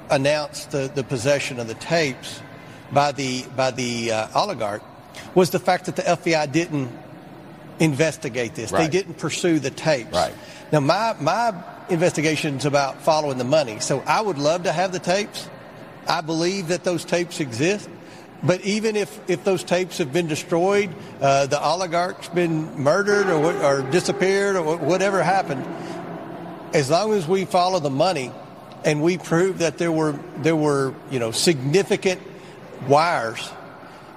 announced 0.09 0.71
the, 0.71 0.91
the 0.93 1.03
possession 1.03 1.59
of 1.59 1.67
the 1.67 1.73
tapes 1.75 2.41
by 2.91 3.11
the, 3.11 3.43
by 3.55 3.71
the 3.71 4.11
uh, 4.11 4.27
oligarch 4.35 4.83
was 5.35 5.49
the 5.49 5.59
fact 5.59 5.85
that 5.85 5.95
the 5.95 6.01
FBI 6.03 6.51
didn't 6.51 6.89
investigate 7.79 8.55
this. 8.55 8.71
Right. 8.71 8.83
They 8.83 8.89
didn't 8.89 9.15
pursue 9.15 9.59
the 9.59 9.71
tapes. 9.71 10.13
Right. 10.13 10.33
Now, 10.71 10.79
my, 10.79 11.15
my 11.19 11.53
investigation 11.89 12.55
is 12.57 12.65
about 12.65 13.01
following 13.01 13.37
the 13.37 13.43
money. 13.43 13.79
So 13.79 14.03
I 14.05 14.21
would 14.21 14.37
love 14.37 14.63
to 14.63 14.71
have 14.71 14.91
the 14.91 14.99
tapes. 14.99 15.49
I 16.07 16.21
believe 16.21 16.69
that 16.69 16.83
those 16.83 17.05
tapes 17.05 17.39
exist. 17.39 17.89
But 18.43 18.61
even 18.61 18.95
if, 18.95 19.19
if 19.29 19.43
those 19.43 19.63
tapes 19.63 19.97
have 19.97 20.13
been 20.13 20.27
destroyed, 20.27 20.89
uh, 21.19 21.47
the 21.47 21.59
oligarch's 21.59 22.29
been 22.29 22.79
murdered 22.79 23.27
or, 23.27 23.53
or 23.63 23.81
disappeared 23.81 24.55
or 24.55 24.77
whatever 24.77 25.23
happened, 25.23 25.65
as 26.73 26.89
long 26.89 27.13
as 27.13 27.27
we 27.27 27.45
follow 27.45 27.79
the 27.79 27.89
money 27.89 28.31
and 28.85 29.01
we 29.01 29.17
prove 29.17 29.59
that 29.59 29.77
there 29.77 29.91
were 29.91 30.19
there 30.37 30.55
were 30.55 30.93
you 31.09 31.19
know 31.19 31.31
significant 31.31 32.21
wires, 32.87 33.51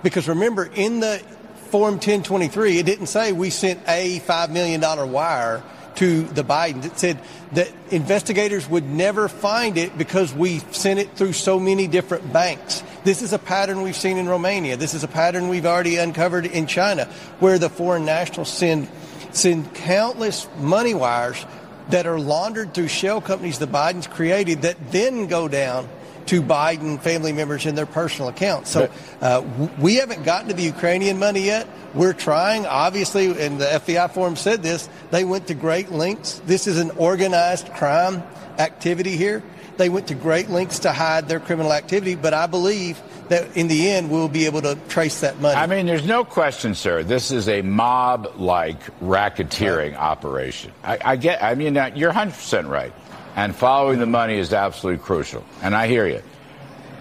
because 0.02 0.28
remember 0.28 0.68
in 0.74 1.00
the 1.00 1.22
Form 1.70 1.94
1023 1.94 2.78
it 2.78 2.86
didn't 2.86 3.06
say 3.06 3.32
we 3.32 3.48
sent 3.48 3.80
a 3.88 4.18
five 4.20 4.50
million 4.50 4.80
dollar 4.80 5.06
wire 5.06 5.62
to 6.00 6.22
the 6.22 6.42
Biden. 6.42 6.82
It 6.82 6.98
said 6.98 7.20
that 7.52 7.70
investigators 7.90 8.66
would 8.66 8.88
never 8.88 9.28
find 9.28 9.76
it 9.76 9.98
because 9.98 10.32
we 10.32 10.60
sent 10.70 10.98
it 10.98 11.14
through 11.14 11.34
so 11.34 11.60
many 11.60 11.86
different 11.86 12.32
banks. 12.32 12.82
This 13.04 13.20
is 13.20 13.34
a 13.34 13.38
pattern 13.38 13.82
we've 13.82 13.94
seen 13.94 14.16
in 14.16 14.26
Romania. 14.26 14.78
This 14.78 14.94
is 14.94 15.04
a 15.04 15.08
pattern 15.08 15.50
we've 15.50 15.66
already 15.66 15.98
uncovered 15.98 16.46
in 16.46 16.66
China, 16.66 17.04
where 17.38 17.58
the 17.58 17.68
foreign 17.68 18.06
nationals 18.06 18.50
send 18.50 18.88
send 19.32 19.74
countless 19.74 20.48
money 20.58 20.94
wires 20.94 21.44
that 21.90 22.06
are 22.06 22.18
laundered 22.18 22.72
through 22.72 22.88
shell 22.88 23.20
companies 23.20 23.58
the 23.58 23.66
Bidens 23.66 24.08
created 24.08 24.62
that 24.62 24.90
then 24.90 25.26
go 25.26 25.48
down 25.48 25.86
to 26.26 26.42
Biden 26.42 27.00
family 27.00 27.32
members 27.32 27.66
in 27.66 27.74
their 27.74 27.86
personal 27.86 28.28
accounts. 28.28 28.70
So 28.70 28.90
uh, 29.20 29.42
we 29.78 29.96
haven't 29.96 30.24
gotten 30.24 30.48
to 30.48 30.54
the 30.54 30.62
Ukrainian 30.62 31.18
money 31.18 31.42
yet. 31.42 31.68
We're 31.94 32.12
trying. 32.12 32.66
Obviously, 32.66 33.26
and 33.26 33.60
the 33.60 33.66
FBI 33.66 34.12
forum 34.12 34.36
said 34.36 34.62
this, 34.62 34.88
they 35.10 35.24
went 35.24 35.48
to 35.48 35.54
great 35.54 35.90
lengths. 35.90 36.40
This 36.46 36.66
is 36.66 36.78
an 36.78 36.90
organized 36.92 37.72
crime 37.74 38.22
activity 38.58 39.16
here. 39.16 39.42
They 39.76 39.88
went 39.88 40.08
to 40.08 40.14
great 40.14 40.50
lengths 40.50 40.80
to 40.80 40.92
hide 40.92 41.28
their 41.28 41.40
criminal 41.40 41.72
activity, 41.72 42.14
but 42.14 42.34
I 42.34 42.46
believe 42.46 43.00
that 43.30 43.56
in 43.56 43.68
the 43.68 43.88
end 43.88 44.10
we'll 44.10 44.28
be 44.28 44.44
able 44.44 44.60
to 44.60 44.76
trace 44.88 45.20
that 45.20 45.40
money. 45.40 45.56
I 45.56 45.66
mean, 45.66 45.86
there's 45.86 46.04
no 46.04 46.24
question, 46.24 46.74
sir. 46.74 47.02
This 47.02 47.30
is 47.30 47.48
a 47.48 47.62
mob-like 47.62 48.82
racketeering 49.00 49.92
right. 49.92 50.00
operation. 50.00 50.72
I, 50.84 50.98
I, 51.02 51.16
get. 51.16 51.42
I 51.42 51.54
mean, 51.54 51.74
you're 51.94 52.10
100 52.10 52.34
percent 52.34 52.66
right, 52.66 52.92
and 53.36 53.54
following 53.54 53.98
the 53.98 54.06
money 54.06 54.38
is 54.38 54.52
absolutely 54.52 55.02
crucial. 55.04 55.44
And 55.62 55.74
I 55.74 55.86
hear 55.86 56.06
you. 56.06 56.22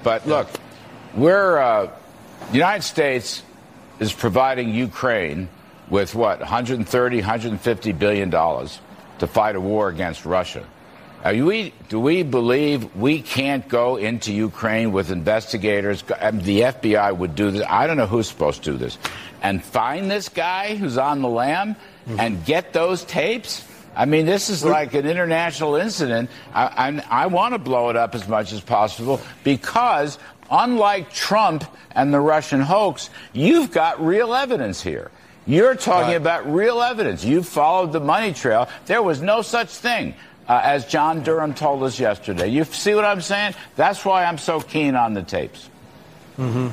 But 0.03 0.27
look, 0.27 0.47
we're 1.15 1.57
uh, 1.57 1.91
the 2.49 2.53
United 2.53 2.83
States 2.83 3.43
is 3.99 4.13
providing 4.13 4.73
Ukraine 4.73 5.49
with 5.89 6.15
what 6.15 6.39
130, 6.39 7.17
150 7.17 7.91
billion 7.93 8.29
dollars 8.29 8.79
to 9.19 9.27
fight 9.27 9.55
a 9.55 9.61
war 9.61 9.89
against 9.89 10.25
Russia. 10.25 10.65
We, 11.25 11.73
do 11.89 11.99
we 11.99 12.23
believe 12.23 12.95
we 12.95 13.21
can't 13.21 13.67
go 13.67 13.97
into 13.97 14.31
Ukraine 14.31 14.93
with 14.93 15.11
investigators? 15.11 16.01
The 16.01 16.13
FBI 16.13 17.17
would 17.17 17.35
do 17.35 17.51
this. 17.51 17.65
I 17.67 17.87
don't 17.87 17.97
know 17.97 18.07
who's 18.07 18.29
supposed 18.29 18.63
to 18.63 18.71
do 18.71 18.77
this. 18.77 18.97
And 19.41 19.61
find 19.63 20.09
this 20.09 20.29
guy 20.29 20.75
who's 20.75 20.97
on 20.97 21.21
the 21.21 21.27
lam 21.27 21.75
mm-hmm. 21.75 22.19
and 22.19 22.45
get 22.45 22.71
those 22.71 23.03
tapes? 23.03 23.65
I 23.99 24.05
mean, 24.05 24.25
this 24.25 24.49
is 24.49 24.63
like 24.63 24.93
an 24.93 25.05
international 25.05 25.75
incident. 25.75 26.29
I, 26.53 27.03
I, 27.09 27.23
I 27.23 27.27
want 27.27 27.53
to 27.53 27.59
blow 27.59 27.89
it 27.89 27.97
up 27.97 28.15
as 28.15 28.25
much 28.29 28.53
as 28.53 28.61
possible 28.61 29.19
because 29.43 30.17
unlike 30.49 31.11
Trump 31.11 31.65
and 31.91 32.13
the 32.13 32.21
Russian 32.21 32.61
hoax, 32.61 33.09
you've 33.33 33.71
got 33.71 34.01
real 34.01 34.33
evidence 34.33 34.81
here. 34.81 35.11
You're 35.45 35.75
talking 35.75 36.15
about 36.15 36.49
real 36.49 36.81
evidence. 36.81 37.25
You 37.25 37.43
followed 37.43 37.91
the 37.91 37.99
money 37.99 38.31
trail. 38.31 38.69
There 38.85 39.03
was 39.03 39.21
no 39.21 39.41
such 39.41 39.67
thing. 39.67 40.15
Uh, 40.47 40.61
as 40.63 40.85
John 40.85 41.21
Durham 41.21 41.53
told 41.53 41.83
us 41.83 41.99
yesterday. 41.99 42.47
You 42.47 42.63
see 42.63 42.95
what 42.95 43.03
I'm 43.03 43.21
saying? 43.21 43.53
That's 43.75 44.05
why 44.05 44.23
I'm 44.23 44.37
so 44.37 44.61
keen 44.61 44.95
on 44.95 45.13
the 45.13 45.23
tapes. 45.23 45.69
Mm-hmm. 46.37 46.69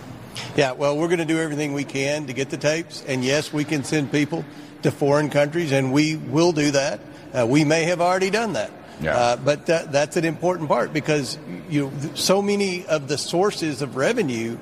Yeah, 0.57 0.73
well, 0.73 0.97
we're 0.97 1.09
going 1.09 1.19
to 1.19 1.25
do 1.25 1.39
everything 1.39 1.73
we 1.73 1.85
can 1.85 2.29
to 2.29 2.33
get 2.33 2.51
the 2.51 2.57
tapes. 2.57 3.05
And 3.07 3.25
yes, 3.25 3.53
we 3.53 3.65
can 3.65 3.83
send 3.83 4.13
people 4.13 4.45
to 4.83 4.91
foreign 4.91 5.29
countries, 5.29 5.73
and 5.73 5.93
we 5.93 6.17
will 6.17 6.53
do 6.53 6.71
that. 6.71 7.01
Uh, 7.33 7.47
we 7.47 7.65
may 7.65 7.85
have 7.85 8.01
already 8.01 8.31
done 8.31 8.55
that. 8.55 8.71
Yeah. 9.01 9.17
Uh, 9.17 9.37
but 9.37 9.67
that, 9.67 9.93
that's 9.93 10.17
an 10.17 10.25
important 10.25 10.69
part 10.69 10.93
because 10.93 11.39
you 11.69 11.85
know, 11.87 11.93
so 12.15 12.41
many 12.41 12.87
of 12.87 13.09
the 13.09 13.19
sources 13.19 13.83
of 13.83 13.97
revenue 13.97 14.57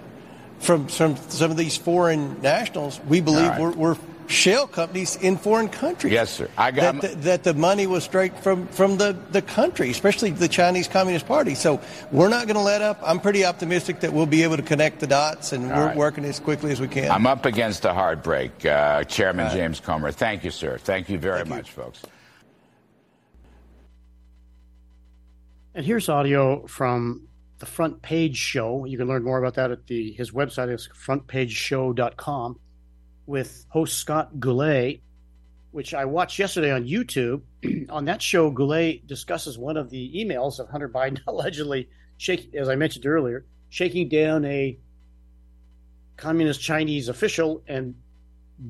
from, 0.58 0.88
from 0.88 1.16
some 1.28 1.50
of 1.50 1.56
these 1.56 1.76
foreign 1.76 2.40
nationals, 2.40 3.00
we 3.06 3.20
believe 3.20 3.48
right. 3.48 3.60
we're, 3.60 3.72
we're 3.72 3.96
shell 4.26 4.66
companies 4.66 5.16
in 5.16 5.36
foreign 5.36 5.68
countries. 5.68 6.12
Yes, 6.12 6.30
sir. 6.30 6.48
I 6.56 6.70
got 6.70 7.00
that, 7.00 7.10
the, 7.10 7.16
that 7.16 7.44
the 7.44 7.54
money 7.54 7.86
was 7.86 8.04
straight 8.04 8.36
from 8.38 8.66
from 8.68 8.96
the 8.96 9.16
the 9.30 9.42
country, 9.42 9.90
especially 9.90 10.30
the 10.30 10.48
Chinese 10.48 10.88
Communist 10.88 11.26
Party. 11.26 11.54
So 11.54 11.80
we're 12.10 12.28
not 12.28 12.46
going 12.46 12.56
to 12.56 12.62
let 12.62 12.82
up. 12.82 13.00
I'm 13.02 13.20
pretty 13.20 13.44
optimistic 13.44 14.00
that 14.00 14.12
we'll 14.12 14.26
be 14.26 14.42
able 14.42 14.56
to 14.56 14.62
connect 14.62 15.00
the 15.00 15.06
dots, 15.06 15.52
and 15.52 15.70
All 15.70 15.78
we're 15.78 15.86
right. 15.88 15.96
working 15.96 16.24
as 16.24 16.40
quickly 16.40 16.72
as 16.72 16.80
we 16.80 16.88
can. 16.88 17.10
I'm 17.10 17.26
up 17.26 17.44
against 17.44 17.84
a 17.84 17.92
hard 17.92 18.22
break. 18.22 18.64
Uh, 18.64 19.04
Chairman 19.04 19.46
right. 19.46 19.54
James 19.54 19.80
Comer, 19.80 20.10
thank 20.10 20.44
you, 20.44 20.50
sir. 20.50 20.78
Thank 20.78 21.08
you 21.08 21.18
very 21.18 21.38
Thank 21.38 21.48
you. 21.48 21.54
much, 21.56 21.70
folks. 21.70 22.02
And 25.76 25.84
here's 25.84 26.08
audio 26.08 26.68
from 26.68 27.26
the 27.58 27.66
Front 27.66 28.00
Page 28.00 28.36
Show. 28.36 28.84
You 28.84 28.96
can 28.96 29.08
learn 29.08 29.24
more 29.24 29.38
about 29.38 29.54
that 29.54 29.72
at 29.72 29.88
the 29.88 30.12
his 30.12 30.30
website 30.30 30.72
is 30.72 30.88
frontpageshow.com 31.04 32.60
with 33.26 33.66
host 33.70 33.98
Scott 33.98 34.38
Goulet, 34.38 35.00
which 35.72 35.92
I 35.92 36.04
watched 36.04 36.38
yesterday 36.38 36.70
on 36.70 36.84
YouTube. 36.84 37.42
on 37.90 38.04
that 38.04 38.22
show, 38.22 38.52
Goulet 38.52 39.08
discusses 39.08 39.58
one 39.58 39.76
of 39.76 39.90
the 39.90 40.12
emails 40.14 40.60
of 40.60 40.68
Hunter 40.68 40.88
Biden 40.88 41.18
allegedly 41.26 41.88
shaking, 42.18 42.56
as 42.56 42.68
I 42.68 42.76
mentioned 42.76 43.04
earlier, 43.04 43.44
shaking 43.68 44.08
down 44.08 44.44
a 44.44 44.78
communist 46.16 46.60
Chinese 46.60 47.08
official 47.08 47.64
and 47.66 47.96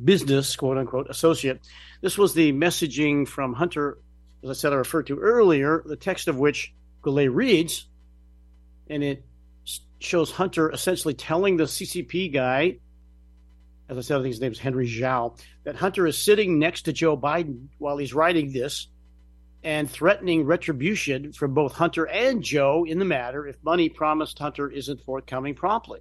business 0.06 0.56
quote 0.56 0.78
unquote 0.78 1.10
associate. 1.10 1.60
This 2.00 2.16
was 2.16 2.32
the 2.32 2.54
messaging 2.54 3.28
from 3.28 3.52
Hunter, 3.52 3.98
as 4.42 4.48
I 4.48 4.54
said, 4.54 4.72
I 4.72 4.76
referred 4.76 5.08
to 5.08 5.18
earlier, 5.18 5.82
the 5.84 5.96
text 5.96 6.28
of 6.28 6.38
which 6.38 6.72
Goulet 7.04 7.30
reads, 7.30 7.86
and 8.88 9.04
it 9.04 9.24
shows 10.00 10.30
Hunter 10.30 10.70
essentially 10.70 11.14
telling 11.14 11.56
the 11.56 11.64
CCP 11.64 12.32
guy, 12.32 12.78
as 13.88 13.98
I 13.98 14.00
said, 14.00 14.16
I 14.16 14.22
think 14.22 14.32
his 14.32 14.40
name 14.40 14.52
is 14.52 14.58
Henry 14.58 14.88
Zhao, 14.88 15.38
that 15.64 15.76
Hunter 15.76 16.06
is 16.06 16.18
sitting 16.18 16.58
next 16.58 16.82
to 16.82 16.92
Joe 16.92 17.16
Biden 17.16 17.68
while 17.78 17.98
he's 17.98 18.14
writing 18.14 18.52
this 18.52 18.88
and 19.62 19.90
threatening 19.90 20.44
retribution 20.44 21.32
from 21.32 21.54
both 21.54 21.74
Hunter 21.74 22.06
and 22.06 22.42
Joe 22.42 22.84
in 22.84 22.98
the 22.98 23.04
matter 23.04 23.46
if 23.46 23.56
money 23.62 23.88
promised 23.88 24.38
Hunter 24.38 24.70
isn't 24.70 25.02
forthcoming 25.02 25.54
promptly. 25.54 26.00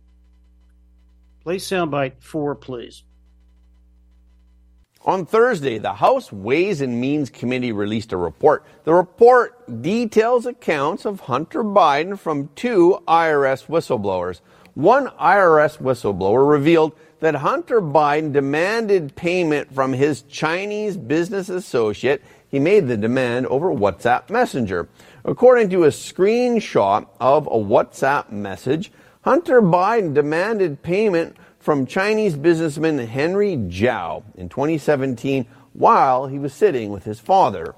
Play 1.44 1.58
soundbite 1.58 2.22
four, 2.22 2.56
please. 2.56 3.04
On 5.06 5.26
Thursday, 5.26 5.80
the 5.80 5.96
House 5.96 6.32
Ways 6.32 6.80
and 6.80 7.02
Means 7.02 7.30
Committee 7.30 7.74
released 7.74 8.14
a 8.14 8.18
report. 8.18 8.64
The 8.86 8.94
report 8.94 9.82
details 9.82 10.46
accounts 10.46 11.06
of 11.06 11.20
Hunter 11.22 11.62
Biden 11.62 12.18
from 12.18 12.50
two 12.56 13.00
IRS 13.06 13.66
whistleblowers. 13.66 14.40
One 14.76 15.08
IRS 15.08 15.78
whistleblower 15.80 16.50
revealed 16.50 16.94
that 17.20 17.36
Hunter 17.36 17.82
Biden 17.82 18.32
demanded 18.32 19.14
payment 19.18 19.76
from 19.76 19.92
his 19.92 20.22
Chinese 20.24 20.96
business 20.96 21.50
associate. 21.50 22.24
He 22.48 22.60
made 22.60 22.88
the 22.88 22.96
demand 22.96 23.48
over 23.48 23.74
WhatsApp 23.74 24.30
Messenger. 24.30 24.88
According 25.26 25.70
to 25.72 25.84
a 25.84 25.90
screenshot 25.90 27.08
of 27.20 27.48
a 27.48 27.50
WhatsApp 27.50 28.32
message, 28.32 28.90
Hunter 29.24 29.62
Biden 29.62 30.14
demanded 30.14 30.82
payment 30.82 31.36
from 31.64 31.86
Chinese 31.86 32.36
businessman 32.36 32.98
Henry 32.98 33.56
Zhao 33.56 34.24
in 34.36 34.50
2017 34.50 35.48
while 35.72 36.28
he 36.28 36.38
was 36.38 36.54
sitting 36.54 36.92
with 36.92 37.06
his 37.06 37.22
father. 37.22 37.74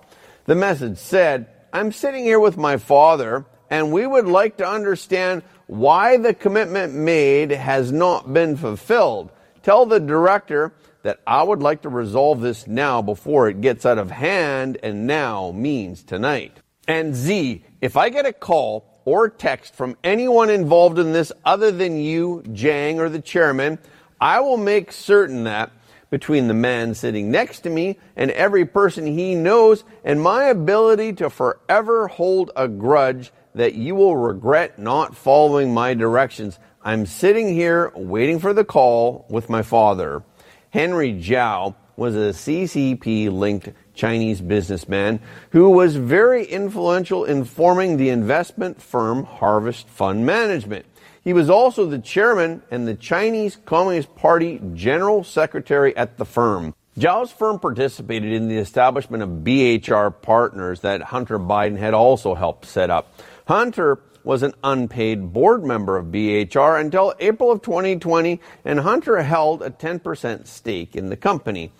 The 0.46 0.56
message 0.56 0.98
said, 0.98 1.48
I'm 1.72 1.92
sitting 1.92 2.24
here 2.24 2.40
with 2.40 2.58
my 2.58 2.78
father, 2.78 3.46
and 3.70 3.94
we 3.94 4.08
would 4.08 4.26
like 4.26 4.58
to 4.58 4.68
understand 4.68 5.44
why 5.68 6.18
the 6.18 6.34
commitment 6.34 6.96
made 6.96 7.52
has 7.52 7.92
not 7.92 8.34
been 8.34 8.58
fulfilled. 8.58 9.30
Tell 9.62 9.86
the 9.86 10.00
director 10.00 10.74
that 11.04 11.20
I 11.28 11.44
would 11.44 11.62
like 11.62 11.84
to 11.84 11.90
resolve 11.90 12.42
this 12.42 12.66
now 12.66 13.04
before 13.04 13.50
it 13.50 13.62
gets 13.62 13.86
out 13.86 14.00
of 14.00 14.10
hand, 14.10 14.80
and 14.82 15.06
now 15.06 15.52
means 15.52 16.02
tonight. 16.02 16.58
And 16.88 17.14
Z, 17.14 17.64
if 17.82 17.98
I 17.98 18.10
get 18.10 18.26
a 18.26 18.34
call 18.34 18.95
or 19.06 19.30
text 19.30 19.76
from 19.76 19.96
anyone 20.04 20.50
involved 20.50 21.00
in 21.00 21.14
this 21.14 21.32
other 21.46 21.72
than 21.72 21.98
you, 21.98 22.44
Zhang, 22.48 22.98
or 22.98 23.08
the 23.08 23.22
chairman, 23.22 23.80
I 24.20 24.40
will 24.40 24.58
make 24.58 24.92
certain 24.92 25.44
that 25.46 25.72
between 26.10 26.48
the 26.48 26.54
man 26.54 26.94
sitting 26.94 27.32
next 27.32 27.62
to 27.62 27.70
me 27.70 27.98
and 28.16 28.32
every 28.32 28.66
person 28.66 29.06
he 29.06 29.36
knows, 29.36 29.84
and 30.04 30.22
my 30.22 30.46
ability 30.46 31.14
to 31.14 31.30
forever 31.30 32.08
hold 32.08 32.52
a 32.56 32.68
grudge 32.68 33.32
that 33.54 33.76
you 33.76 33.96
will 33.96 34.18
regret 34.18 34.78
not 34.78 35.16
following 35.16 35.74
my 35.74 35.94
directions. 35.94 36.60
I'm 36.82 37.06
sitting 37.06 37.54
here 37.54 37.92
waiting 37.96 38.40
for 38.40 38.54
the 38.54 38.66
call 38.66 39.26
with 39.30 39.50
my 39.50 39.62
father. 39.62 40.24
Henry 40.70 41.14
Zhao 41.14 41.76
was 41.98 42.16
a 42.16 42.34
CCP 42.34 43.32
linked 43.32 43.70
Chinese 43.94 44.42
businessman 44.42 45.20
who 45.52 45.70
was 45.70 45.96
very 45.96 46.46
influential 46.46 47.26
in 47.26 47.46
forming 47.46 47.98
the 47.98 48.10
investment 48.10 48.82
firm 48.82 49.24
Harvest 49.24 49.88
Fund 49.88 50.26
Management. 50.26 50.86
He 51.24 51.34
was 51.34 51.50
also 51.50 51.86
the 51.88 52.00
chairman 52.00 52.62
and 52.70 52.88
the 52.88 52.94
Chinese 52.94 53.58
Communist 53.66 54.16
Party 54.16 54.62
general 54.74 55.24
secretary 55.24 55.96
at 55.98 56.18
the 56.18 56.26
firm. 56.26 56.76
Zhao's 56.98 57.32
firm 57.32 57.60
participated 57.60 58.32
in 58.32 58.48
the 58.48 58.58
establishment 58.58 59.22
of 59.24 59.30
BHR 59.30 60.22
Partners 60.22 60.82
that 60.82 61.02
Hunter 61.02 61.38
Biden 61.38 61.78
had 61.78 61.94
also 61.94 62.36
helped 62.36 62.66
set 62.66 62.90
up. 62.90 63.20
Hunter 63.48 64.00
was 64.26 64.44
an 64.44 64.54
unpaid 64.64 65.32
board 65.32 65.64
member 65.64 65.98
of 65.98 66.08
BHR 66.08 66.80
until 66.82 67.14
April 67.20 67.52
of 67.52 67.62
2020, 67.62 68.42
and 68.66 68.80
Hunter 68.80 69.22
held 69.22 69.62
a 69.62 69.70
10% 69.70 70.48
stake 70.48 70.96
in 70.96 71.10
the 71.10 71.16
company. 71.16 71.72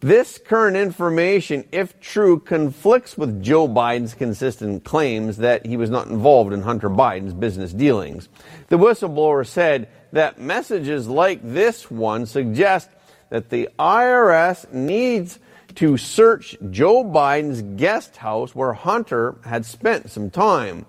This 0.00 0.38
current 0.38 0.78
information, 0.78 1.68
if 1.72 2.00
true, 2.00 2.40
conflicts 2.40 3.18
with 3.18 3.42
Joe 3.42 3.68
Biden's 3.68 4.14
consistent 4.14 4.82
claims 4.82 5.36
that 5.36 5.66
he 5.66 5.76
was 5.76 5.90
not 5.90 6.06
involved 6.06 6.54
in 6.54 6.62
Hunter 6.62 6.88
Biden's 6.88 7.34
business 7.34 7.70
dealings. 7.74 8.30
The 8.68 8.78
whistleblower 8.78 9.46
said 9.46 9.90
that 10.12 10.40
messages 10.40 11.06
like 11.06 11.40
this 11.42 11.90
one 11.90 12.24
suggest 12.24 12.88
that 13.28 13.50
the 13.50 13.68
IRS 13.78 14.72
needs 14.72 15.38
to 15.74 15.98
search 15.98 16.56
Joe 16.70 17.04
Biden's 17.04 17.60
guest 17.78 18.16
house 18.16 18.54
where 18.54 18.72
Hunter 18.72 19.36
had 19.44 19.66
spent 19.66 20.10
some 20.10 20.30
time. 20.30 20.86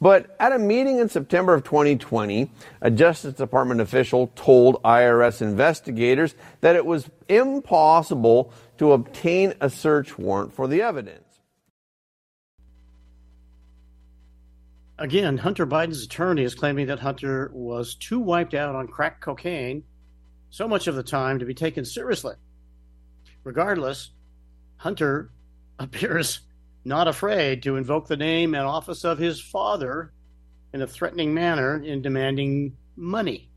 But 0.00 0.34
at 0.40 0.52
a 0.52 0.58
meeting 0.58 0.98
in 0.98 1.10
September 1.10 1.52
of 1.52 1.62
2020, 1.62 2.50
a 2.80 2.90
Justice 2.90 3.34
Department 3.34 3.82
official 3.82 4.28
told 4.34 4.82
IRS 4.82 5.42
investigators 5.42 6.34
that 6.62 6.74
it 6.74 6.86
was 6.86 7.10
impossible 7.28 8.52
to 8.78 8.92
obtain 8.92 9.52
a 9.60 9.68
search 9.68 10.18
warrant 10.18 10.54
for 10.54 10.66
the 10.66 10.80
evidence. 10.80 11.24
Again, 14.98 15.38
Hunter 15.38 15.66
Biden's 15.66 16.04
attorney 16.04 16.44
is 16.44 16.54
claiming 16.54 16.86
that 16.86 17.00
Hunter 17.00 17.50
was 17.54 17.94
too 17.94 18.20
wiped 18.20 18.54
out 18.54 18.74
on 18.74 18.86
crack 18.86 19.20
cocaine 19.20 19.84
so 20.50 20.66
much 20.66 20.88
of 20.88 20.94
the 20.94 21.02
time 21.02 21.38
to 21.38 21.44
be 21.44 21.54
taken 21.54 21.84
seriously. 21.84 22.34
Regardless, 23.44 24.10
Hunter 24.76 25.30
appears 25.78 26.40
not 26.84 27.08
afraid 27.08 27.62
to 27.62 27.76
invoke 27.76 28.08
the 28.08 28.16
name 28.16 28.54
and 28.54 28.64
office 28.64 29.04
of 29.04 29.18
his 29.18 29.40
father 29.40 30.12
in 30.72 30.82
a 30.82 30.86
threatening 30.86 31.34
manner 31.34 31.82
in 31.82 32.02
demanding 32.02 32.76
money. 32.96 33.50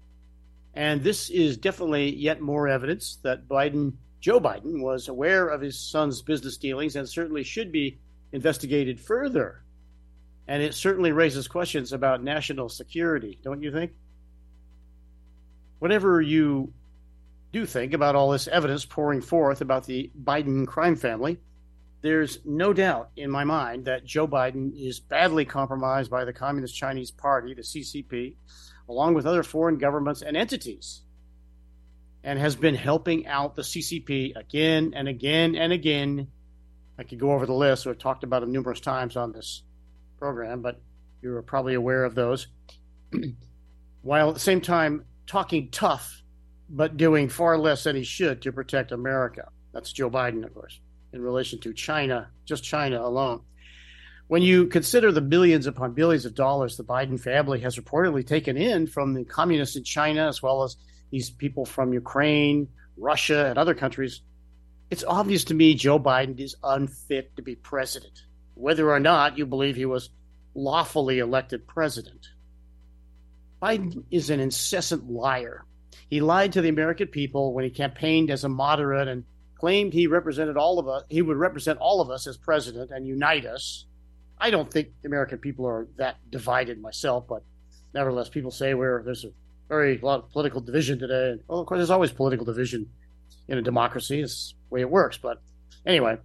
And 0.74 1.04
this 1.04 1.30
is 1.30 1.58
definitely 1.58 2.16
yet 2.16 2.42
more 2.42 2.68
evidence 2.68 3.20
that 3.24 3.48
Biden, 3.48 3.94
Joe 4.20 4.40
Biden, 4.40 4.82
was 4.82 5.08
aware 5.08 5.48
of 5.48 5.62
his 5.62 5.80
son's 5.80 6.22
business 6.22 6.58
dealings 6.58 6.96
and 6.96 7.08
certainly 7.08 7.44
should 7.44 7.72
be 7.72 8.00
investigated 8.32 9.00
further. 9.00 9.64
And 10.48 10.62
it 10.62 10.74
certainly 10.74 11.12
raises 11.12 11.48
questions 11.48 11.94
about 11.94 12.24
national 12.24 12.70
security, 12.70 13.40
don't 13.44 13.62
you 13.62 13.72
think? 13.72 13.92
Whatever 15.80 16.22
you 16.22 16.74
do 17.52 17.66
think 17.66 17.94
about 17.94 18.16
all 18.16 18.32
this 18.32 18.48
evidence 18.48 18.84
pouring 18.84 19.22
forth 19.22 19.62
about 19.62 19.86
the 19.86 20.12
Biden 20.22 20.66
crime 20.66 20.96
family, 20.96 21.40
there's 22.04 22.40
no 22.44 22.74
doubt 22.74 23.12
in 23.16 23.32
my 23.32 23.46
mind 23.46 23.86
that 23.86 24.06
Joe 24.06 24.28
Biden 24.28 24.74
is 24.76 25.00
badly 25.00 25.46
compromised 25.46 26.12
by 26.12 26.26
the 26.26 26.34
Communist 26.34 26.76
Chinese 26.76 27.12
Party, 27.12 27.54
the 27.54 27.62
CCP, 27.62 28.36
along 28.90 29.14
with 29.14 29.26
other 29.26 29.42
foreign 29.42 29.78
governments 29.78 30.22
and 30.22 30.36
entities, 30.36 31.02
and 32.22 32.38
has 32.38 32.58
been 32.58 32.76
helping 32.76 33.26
out 33.26 33.56
the 33.56 33.62
CCP 33.62 34.36
again 34.36 34.92
and 34.94 35.08
again 35.08 35.56
and 35.56 35.72
again. 35.72 36.28
I 37.00 37.04
could 37.04 37.20
go 37.20 37.32
over 37.32 37.46
the 37.46 37.54
list. 37.54 37.86
We've 37.86 37.98
talked 37.98 38.26
about 38.26 38.42
them 38.42 38.52
numerous 38.52 38.82
times 38.82 39.16
on 39.16 39.32
this 39.32 39.64
program, 40.20 40.62
but 40.62 40.82
you're 41.22 41.42
probably 41.42 41.74
aware 41.74 42.04
of 42.04 42.16
those. 42.16 42.48
While 44.02 44.28
at 44.28 44.34
the 44.34 44.42
same 44.42 44.60
time 44.60 45.06
talking 45.26 45.72
tough, 45.72 46.22
but 46.70 46.98
doing 46.98 47.30
far 47.30 47.58
less 47.58 47.86
than 47.86 47.96
he 47.96 48.04
should 48.04 48.42
to 48.42 48.52
protect 48.52 48.92
America. 48.92 49.50
That's 49.74 49.94
Joe 49.94 50.10
Biden, 50.10 50.44
of 50.44 50.54
course, 50.54 50.82
in 51.14 51.22
relation 51.22 51.60
to 51.60 51.74
China, 51.74 52.30
just 52.46 52.64
China 52.64 53.02
alone. 53.02 53.42
When 54.28 54.42
you 54.42 54.68
consider 54.68 55.12
the 55.12 55.22
billions 55.22 55.68
upon 55.68 55.94
billions 55.94 56.26
of 56.26 56.34
dollars 56.34 56.76
the 56.76 56.84
Biden 56.84 57.20
family 57.20 57.60
has 57.62 57.78
reportedly 57.78 58.26
taken 58.26 58.58
in 58.58 58.88
from 58.88 59.14
the 59.14 59.24
communists 59.24 59.76
in 59.76 59.84
China, 59.84 60.28
as 60.28 60.42
well 60.42 60.64
as 60.64 60.76
these 61.12 61.30
people 61.30 61.66
from 61.66 61.94
Ukraine, 61.94 62.68
Russia, 62.98 63.48
and 63.48 63.58
other 63.58 63.76
countries, 63.76 64.22
it's 64.90 65.04
obvious 65.04 65.44
to 65.46 65.54
me 65.54 65.76
Joe 65.76 66.00
Biden 66.00 66.40
is 66.40 66.56
unfit 66.64 67.36
to 67.36 67.42
be 67.42 67.56
president, 67.56 68.24
whether 68.56 68.92
or 68.92 69.00
not 69.00 69.38
you 69.38 69.46
believe 69.46 69.76
he 69.76 69.86
was 69.86 70.10
lawfully 70.56 71.20
elected 71.20 71.68
president. 71.68 72.28
Biden 73.62 74.04
is 74.12 74.30
an 74.30 74.40
incessant 74.40 75.10
liar. 75.10 75.66
He 76.10 76.22
lied 76.22 76.54
to 76.54 76.62
the 76.62 76.70
American 76.70 77.08
people 77.08 77.54
when 77.54 77.64
he 77.64 77.70
campaigned 77.70 78.30
as 78.30 78.44
a 78.44 78.50
moderate 78.50 79.08
and 79.08 79.24
claimed 79.64 79.94
he 79.94 80.08
represented 80.08 80.58
all 80.58 80.78
of 80.78 80.90
us, 80.90 81.04
he 81.08 81.22
would 81.22 81.38
represent 81.38 81.80
all 81.80 82.02
of 82.02 82.10
us 82.10 82.28
as 82.28 82.36
president 82.36 82.92
and 82.92 83.08
unite 83.08 83.46
us. 83.46 83.86
I 84.38 84.50
don't 84.50 84.70
think 84.70 84.90
the 85.02 85.08
American 85.08 85.38
people 85.38 85.66
are 85.66 85.88
that 85.96 86.18
divided 86.30 86.82
myself, 86.82 87.28
but 87.30 87.44
nevertheless, 87.94 88.28
people 88.28 88.52
say 88.52 88.74
where 88.74 89.02
there's 89.06 89.24
a 89.24 89.30
very 89.70 90.00
lot 90.00 90.20
of 90.20 90.32
political 90.32 90.60
division 90.60 91.00
today. 91.00 91.42
Well, 91.48 91.62
of 91.62 91.66
course, 91.66 91.78
there's 91.78 91.92
always 91.92 92.12
political 92.12 92.46
division 92.46 92.90
in 93.48 93.58
a 93.58 93.62
democracy. 93.62 94.20
It's 94.20 94.54
the 94.68 94.74
way 94.74 94.82
it 94.82 94.90
works. 94.90 95.18
But 95.18 95.42
anyway, 95.86 96.18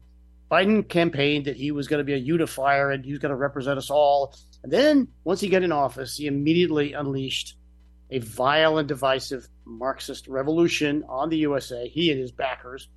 Biden 0.51 0.89
campaigned 0.89 1.45
that 1.45 1.55
he 1.55 1.71
was 1.71 1.87
going 1.87 1.99
to 1.99 2.05
be 2.05 2.15
a 2.15 2.17
unifier 2.17 2.91
and 2.91 3.05
he 3.05 3.13
was 3.13 3.21
going 3.21 3.31
to 3.31 3.37
represent 3.37 3.79
us 3.79 3.89
all. 3.89 4.35
And 4.65 4.73
then 4.73 5.07
once 5.23 5.41
he 5.41 5.49
got 5.49 5.63
in 5.63 5.71
office, 5.71 6.17
he 6.17 6.27
immediately 6.27 6.93
unleashed 6.93 7.55
a 8.11 8.19
vile 8.19 8.79
and 8.79 8.89
divisive 8.89 9.47
Marxist 9.65 10.27
revolution 10.27 11.05
on 11.09 11.29
the 11.29 11.37
USA, 11.37 11.87
he 11.87 12.11
and 12.11 12.19
his 12.19 12.33
backers, 12.33 12.89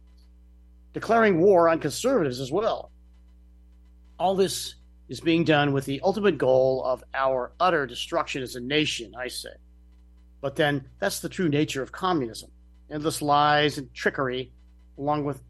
declaring 0.93 1.39
war 1.39 1.69
on 1.69 1.79
conservatives 1.79 2.39
as 2.39 2.51
well. 2.51 2.91
All 4.19 4.35
this 4.35 4.75
is 5.09 5.19
being 5.19 5.43
done 5.43 5.73
with 5.73 5.85
the 5.85 6.01
ultimate 6.03 6.37
goal 6.37 6.83
of 6.85 7.03
our 7.13 7.51
utter 7.59 7.85
destruction 7.85 8.41
as 8.43 8.55
a 8.55 8.61
nation, 8.61 9.13
I 9.17 9.27
say. 9.27 9.49
But 10.41 10.55
then 10.55 10.87
that's 10.99 11.19
the 11.19 11.29
true 11.29 11.49
nature 11.49 11.81
of 11.81 11.91
communism 11.91 12.51
endless 12.91 13.21
lies 13.21 13.77
and 13.77 13.93
trickery, 13.93 14.51
along 14.97 15.23
with 15.23 15.41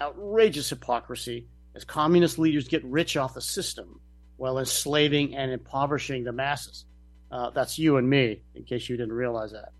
outrageous 0.00 0.68
hypocrisy, 0.68 1.46
as 1.74 1.84
communist 1.84 2.38
leaders 2.38 2.68
get 2.68 2.84
rich 2.84 3.16
off 3.16 3.34
the 3.34 3.40
system 3.40 3.98
while 4.36 4.58
enslaving 4.58 5.34
and 5.34 5.50
impoverishing 5.50 6.22
the 6.22 6.32
masses. 6.32 6.84
Uh, 7.30 7.48
that's 7.50 7.78
you 7.78 7.96
and 7.96 8.08
me, 8.08 8.42
in 8.54 8.64
case 8.64 8.88
you 8.88 8.96
didn't 8.96 9.14
realize 9.14 9.52
that. 9.52 9.72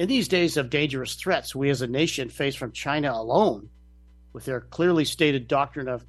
In 0.00 0.08
these 0.08 0.28
days 0.28 0.56
of 0.56 0.70
dangerous 0.70 1.14
threats, 1.14 1.54
we 1.54 1.68
as 1.68 1.82
a 1.82 1.86
nation 1.86 2.30
face 2.30 2.54
from 2.54 2.72
China 2.72 3.12
alone, 3.12 3.68
with 4.32 4.46
their 4.46 4.62
clearly 4.62 5.04
stated 5.04 5.46
doctrine 5.46 5.88
of 5.88 6.06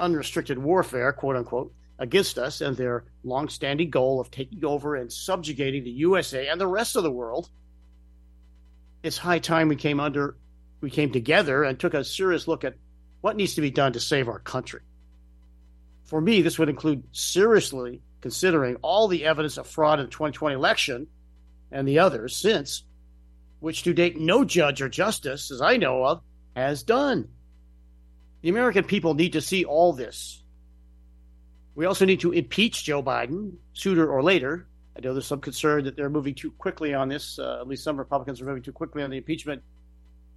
unrestricted 0.00 0.58
warfare, 0.58 1.12
quote 1.12 1.36
unquote, 1.36 1.72
against 1.96 2.38
us 2.38 2.60
and 2.60 2.76
their 2.76 3.04
long-standing 3.22 3.88
goal 3.88 4.18
of 4.18 4.32
taking 4.32 4.64
over 4.64 4.96
and 4.96 5.12
subjugating 5.12 5.84
the 5.84 5.92
USA 5.92 6.48
and 6.48 6.60
the 6.60 6.66
rest 6.66 6.96
of 6.96 7.04
the 7.04 7.12
world. 7.12 7.48
It's 9.04 9.18
high 9.18 9.38
time 9.38 9.68
we 9.68 9.76
came 9.76 10.00
under 10.00 10.36
we 10.80 10.90
came 10.90 11.12
together 11.12 11.62
and 11.62 11.78
took 11.78 11.94
a 11.94 12.02
serious 12.02 12.48
look 12.48 12.64
at 12.64 12.78
what 13.20 13.36
needs 13.36 13.54
to 13.54 13.60
be 13.60 13.70
done 13.70 13.92
to 13.92 14.00
save 14.00 14.26
our 14.26 14.40
country. 14.40 14.80
For 16.02 16.20
me, 16.20 16.42
this 16.42 16.58
would 16.58 16.68
include 16.68 17.04
seriously 17.12 18.02
considering 18.22 18.74
all 18.82 19.06
the 19.06 19.24
evidence 19.24 19.56
of 19.56 19.68
fraud 19.68 20.00
in 20.00 20.06
the 20.06 20.10
2020 20.10 20.56
election 20.56 21.06
and 21.70 21.86
the 21.86 22.00
others 22.00 22.34
since, 22.34 22.82
which 23.60 23.82
to 23.84 23.94
date 23.94 24.18
no 24.18 24.44
judge 24.44 24.82
or 24.82 24.88
justice, 24.88 25.50
as 25.50 25.60
I 25.60 25.76
know 25.76 26.04
of, 26.04 26.22
has 26.56 26.82
done. 26.82 27.28
The 28.42 28.48
American 28.48 28.84
people 28.84 29.14
need 29.14 29.34
to 29.34 29.40
see 29.40 29.64
all 29.64 29.92
this. 29.92 30.42
We 31.74 31.86
also 31.86 32.04
need 32.04 32.20
to 32.20 32.32
impeach 32.32 32.84
Joe 32.84 33.02
Biden 33.02 33.52
sooner 33.74 34.06
or 34.06 34.22
later. 34.22 34.66
I 34.96 35.00
know 35.00 35.12
there's 35.12 35.26
some 35.26 35.40
concern 35.40 35.84
that 35.84 35.96
they're 35.96 36.10
moving 36.10 36.34
too 36.34 36.50
quickly 36.50 36.94
on 36.94 37.08
this. 37.08 37.38
Uh, 37.38 37.58
at 37.60 37.68
least 37.68 37.84
some 37.84 37.96
Republicans 37.96 38.40
are 38.40 38.46
moving 38.46 38.62
too 38.62 38.72
quickly 38.72 39.02
on 39.02 39.10
the 39.10 39.18
impeachment 39.18 39.62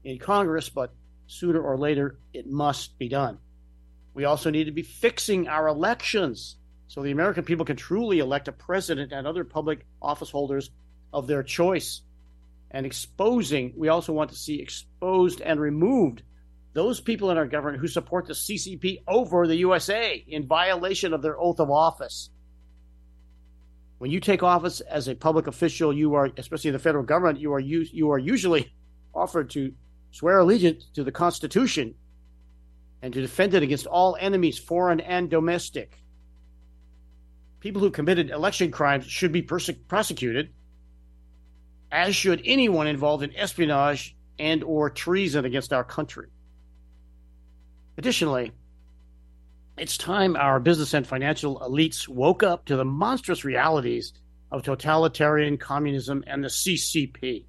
in 0.04 0.20
Congress, 0.20 0.70
but 0.70 0.94
sooner 1.28 1.62
or 1.62 1.78
later 1.78 2.20
it 2.34 2.48
must 2.48 2.98
be 3.00 3.10
done. 3.10 3.40
We 4.14 4.26
also 4.26 4.52
need 4.52 4.66
to 4.66 4.72
be 4.72 4.84
fixing 4.84 5.48
our 5.48 5.68
elections 5.68 6.58
so 6.88 7.02
the 7.02 7.12
American 7.12 7.44
people 7.44 7.66
can 7.66 7.76
truly 7.76 8.20
elect 8.20 8.48
a 8.48 8.52
president 8.52 9.12
and 9.12 9.26
other 9.26 9.44
public 9.44 9.86
office 10.02 10.30
holders 10.30 10.70
of 11.12 11.26
their 11.26 11.42
choice. 11.42 12.02
And 12.74 12.86
exposing, 12.86 13.74
we 13.78 13.90
also 13.90 14.14
want 14.14 14.32
to 14.32 14.36
see 14.36 14.60
exposed 14.60 15.42
and 15.42 15.60
removed 15.60 16.24
those 16.74 17.00
people 17.00 17.30
in 17.30 17.38
our 17.38 17.46
government 17.46 17.80
who 17.80 17.88
support 17.88 18.26
the 18.26 18.34
CCP 18.34 19.04
over 19.08 19.48
the 19.48 19.58
USA 19.58 20.16
in 20.28 20.48
violation 20.48 21.14
of 21.14 21.22
their 21.22 21.40
oath 21.40 21.60
of 21.60 21.70
office. 21.70 22.32
When 24.00 24.10
you 24.12 24.20
take 24.20 24.44
office 24.44 24.82
as 24.82 25.08
a 25.08 25.16
public 25.16 25.48
official, 25.48 25.94
you 25.94 26.16
are, 26.16 26.30
especially 26.36 26.70
in 26.70 26.74
the 26.74 26.80
federal 26.80 27.06
government, 27.06 27.40
you 27.40 27.54
are 27.54 27.60
you 27.60 28.12
are 28.12 28.18
usually 28.18 28.74
offered 29.16 29.52
to 29.52 29.74
swear 30.12 30.40
allegiance 30.40 30.86
to 30.96 31.04
the 31.04 31.12
Constitution 31.12 31.96
and 33.02 33.14
to 33.14 33.22
defend 33.22 33.54
it 33.54 33.64
against 33.64 33.86
all 33.86 34.18
enemies, 34.20 34.58
foreign 34.58 35.00
and 35.00 35.30
domestic. 35.30 35.98
People 37.60 37.82
who 37.82 37.92
committed 37.92 38.30
election 38.30 38.72
crimes 38.72 39.06
should 39.06 39.32
be 39.32 39.42
perse- 39.42 39.70
prosecuted, 39.88 40.54
as 41.94 42.16
should 42.16 42.42
anyone 42.44 42.88
involved 42.88 43.24
in 43.24 43.36
espionage 43.36 44.16
and 44.40 44.64
or 44.64 44.90
treason 44.90 45.46
against 45.46 45.72
our 45.72 45.84
country. 45.84 46.28
Additionally, 48.00 48.52
it's 49.78 49.96
time 49.96 50.36
our 50.36 50.60
business 50.60 50.96
and 50.96 51.06
financial 51.06 51.60
elites 51.60 52.08
woke 52.08 52.42
up 52.42 52.66
to 52.66 52.76
the 52.76 52.84
monstrous 52.84 53.46
realities 53.46 54.12
of 54.52 54.64
totalitarian 54.64 55.56
communism 55.56 56.24
and 56.26 56.44
the 56.44 56.48
CCP. 56.48 57.46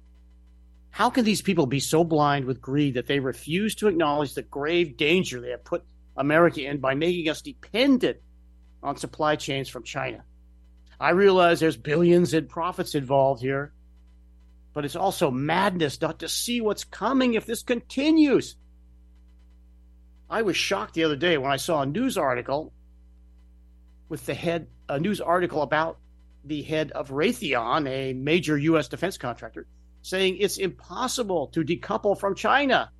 How 0.91 1.09
can 1.09 1.25
these 1.25 1.41
people 1.41 1.65
be 1.65 1.79
so 1.79 2.03
blind 2.03 2.45
with 2.45 2.61
greed 2.61 2.93
that 2.93 3.07
they 3.07 3.19
refuse 3.19 3.73
to 3.75 3.87
acknowledge 3.87 4.35
the 4.35 4.43
grave 4.43 4.95
danger 4.95 5.41
they 5.41 5.49
have 5.49 5.65
put 5.65 5.83
America 6.15 6.63
in 6.63 6.79
by 6.79 6.93
making 6.93 7.29
us 7.29 7.41
dependent 7.41 8.17
on 8.83 8.95
supply 8.95 9.37
chains 9.37 9.69
from 9.69 9.83
China? 9.83 10.23
I 10.99 11.09
realize 11.09 11.59
there's 11.59 11.77
billions 11.77 12.35
in 12.35 12.47
profits 12.47 12.93
involved 12.93 13.41
here, 13.41 13.73
but 14.75 14.83
it's 14.83 14.97
also 14.97 15.31
madness 15.31 16.01
not 16.01 16.19
to 16.19 16.27
see 16.27 16.59
what's 16.59 16.83
coming 16.83 17.33
if 17.33 17.45
this 17.45 17.63
continues. 17.63 18.57
I 20.29 20.41
was 20.41 20.57
shocked 20.57 20.95
the 20.95 21.05
other 21.05 21.15
day 21.15 21.37
when 21.37 21.49
I 21.49 21.55
saw 21.55 21.81
a 21.81 21.85
news 21.85 22.17
article 22.17 22.73
with 24.09 24.25
the 24.25 24.33
head, 24.33 24.67
a 24.89 24.99
news 24.99 25.21
article 25.21 25.61
about 25.61 25.97
the 26.43 26.61
head 26.61 26.91
of 26.91 27.09
Raytheon, 27.09 27.87
a 27.87 28.11
major 28.13 28.57
U.S. 28.57 28.89
defense 28.89 29.17
contractor, 29.17 29.65
saying 30.01 30.37
it's 30.39 30.57
impossible 30.57 31.47
to 31.53 31.63
decouple 31.63 32.19
from 32.19 32.35
China. 32.35 32.91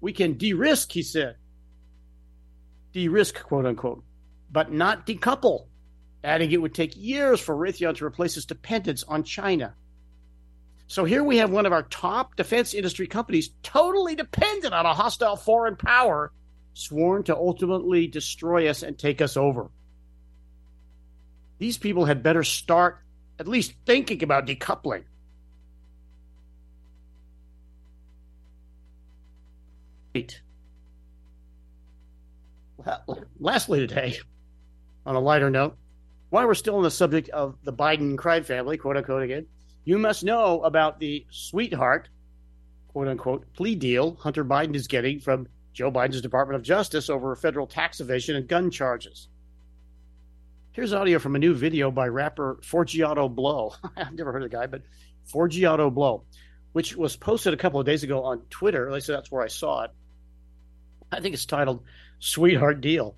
We 0.00 0.12
can 0.12 0.36
de 0.36 0.54
risk, 0.54 0.90
he 0.90 1.02
said. 1.04 1.36
De 2.92 3.06
risk, 3.06 3.40
quote 3.44 3.64
unquote, 3.64 4.02
but 4.50 4.72
not 4.72 5.06
decouple, 5.06 5.66
adding 6.24 6.50
it 6.50 6.60
would 6.60 6.74
take 6.74 6.96
years 6.96 7.38
for 7.38 7.54
Raytheon 7.54 7.96
to 7.98 8.06
replace 8.06 8.36
its 8.36 8.44
dependence 8.44 9.04
on 9.04 9.22
China. 9.22 9.76
So 10.92 11.06
here 11.06 11.24
we 11.24 11.38
have 11.38 11.50
one 11.50 11.64
of 11.64 11.72
our 11.72 11.84
top 11.84 12.36
defense 12.36 12.74
industry 12.74 13.06
companies 13.06 13.48
totally 13.62 14.14
dependent 14.14 14.74
on 14.74 14.84
a 14.84 14.92
hostile 14.92 15.36
foreign 15.36 15.74
power 15.74 16.30
sworn 16.74 17.22
to 17.22 17.34
ultimately 17.34 18.06
destroy 18.06 18.68
us 18.68 18.82
and 18.82 18.98
take 18.98 19.22
us 19.22 19.38
over. 19.38 19.70
These 21.56 21.78
people 21.78 22.04
had 22.04 22.22
better 22.22 22.44
start 22.44 22.98
at 23.38 23.48
least 23.48 23.72
thinking 23.86 24.22
about 24.22 24.46
decoupling. 24.46 25.04
Eight. 30.14 30.42
Lastly, 33.40 33.80
today, 33.80 34.18
on 35.06 35.14
a 35.14 35.20
lighter 35.20 35.48
note, 35.48 35.78
while 36.28 36.46
we're 36.46 36.52
still 36.52 36.76
on 36.76 36.82
the 36.82 36.90
subject 36.90 37.30
of 37.30 37.56
the 37.64 37.72
Biden 37.72 38.18
crime 38.18 38.44
family, 38.44 38.76
quote 38.76 38.98
unquote, 38.98 39.22
again, 39.22 39.46
you 39.84 39.98
must 39.98 40.24
know 40.24 40.62
about 40.62 41.00
the 41.00 41.26
sweetheart, 41.30 42.08
quote 42.88 43.08
unquote, 43.08 43.52
plea 43.54 43.74
deal 43.74 44.16
Hunter 44.16 44.44
Biden 44.44 44.74
is 44.74 44.86
getting 44.86 45.20
from 45.20 45.48
Joe 45.72 45.90
Biden's 45.90 46.20
Department 46.20 46.56
of 46.56 46.62
Justice 46.62 47.08
over 47.10 47.34
federal 47.34 47.66
tax 47.66 48.00
evasion 48.00 48.36
and 48.36 48.46
gun 48.46 48.70
charges. 48.70 49.28
Here's 50.72 50.92
audio 50.92 51.18
from 51.18 51.36
a 51.36 51.38
new 51.38 51.54
video 51.54 51.90
by 51.90 52.08
rapper 52.08 52.58
Forgiato 52.62 53.34
Blow. 53.34 53.74
I've 53.96 54.14
never 54.14 54.32
heard 54.32 54.42
of 54.42 54.50
the 54.50 54.56
guy, 54.56 54.66
but 54.66 54.82
Forgiato 55.32 55.92
Blow, 55.92 56.24
which 56.72 56.96
was 56.96 57.16
posted 57.16 57.52
a 57.52 57.58
couple 57.58 57.80
of 57.80 57.86
days 57.86 58.02
ago 58.02 58.24
on 58.24 58.42
Twitter. 58.50 58.86
At 58.86 58.94
least 58.94 59.06
that's 59.06 59.30
where 59.30 59.42
I 59.42 59.48
saw 59.48 59.84
it. 59.84 59.90
I 61.10 61.20
think 61.20 61.34
it's 61.34 61.44
titled 61.44 61.82
Sweetheart 62.20 62.80
Deal. 62.80 63.16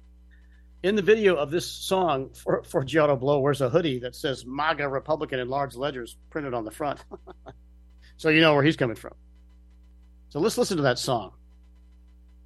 In 0.84 0.96
the 0.96 1.02
video 1.02 1.36
of 1.36 1.50
this 1.50 1.66
song, 1.66 2.28
Forgiato 2.44 3.18
Blow 3.18 3.40
wears 3.40 3.62
a 3.62 3.70
hoodie 3.70 4.00
that 4.00 4.14
says 4.14 4.44
MAGA 4.44 4.86
Republican 4.86 5.40
in 5.40 5.48
large 5.48 5.76
letters 5.76 6.18
printed 6.28 6.52
on 6.52 6.66
the 6.66 6.70
front. 6.70 7.02
so 8.18 8.28
you 8.28 8.42
know 8.42 8.52
where 8.52 8.62
he's 8.62 8.76
coming 8.76 8.94
from. 8.94 9.14
So 10.28 10.40
let's 10.40 10.58
listen 10.58 10.76
to 10.76 10.82
that 10.82 10.98
song. 10.98 11.32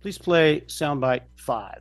Please 0.03 0.19
play 0.19 0.61
soundbite 0.69 1.23
five. 1.35 1.81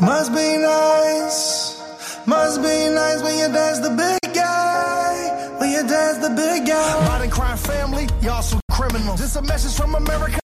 Must 0.00 0.30
be 0.32 0.56
nice, 0.56 2.24
must 2.24 2.62
be 2.62 2.88
nice 2.88 3.20
when 3.20 3.36
your 3.36 3.48
dad's 3.48 3.80
the 3.80 3.90
big 3.90 4.32
guy, 4.32 5.56
when 5.58 5.72
your 5.72 5.82
dad's 5.82 6.20
the 6.20 6.32
big 6.36 6.68
guy. 6.68 7.04
Modern 7.08 7.30
crime 7.30 7.56
family, 7.56 8.06
y'all 8.22 8.42
some 8.42 8.60
criminals. 8.70 9.18
This 9.18 9.34
a 9.34 9.42
message 9.42 9.76
from 9.76 9.96
America 9.96 10.38
that 10.38 10.42
ain't 10.42 10.43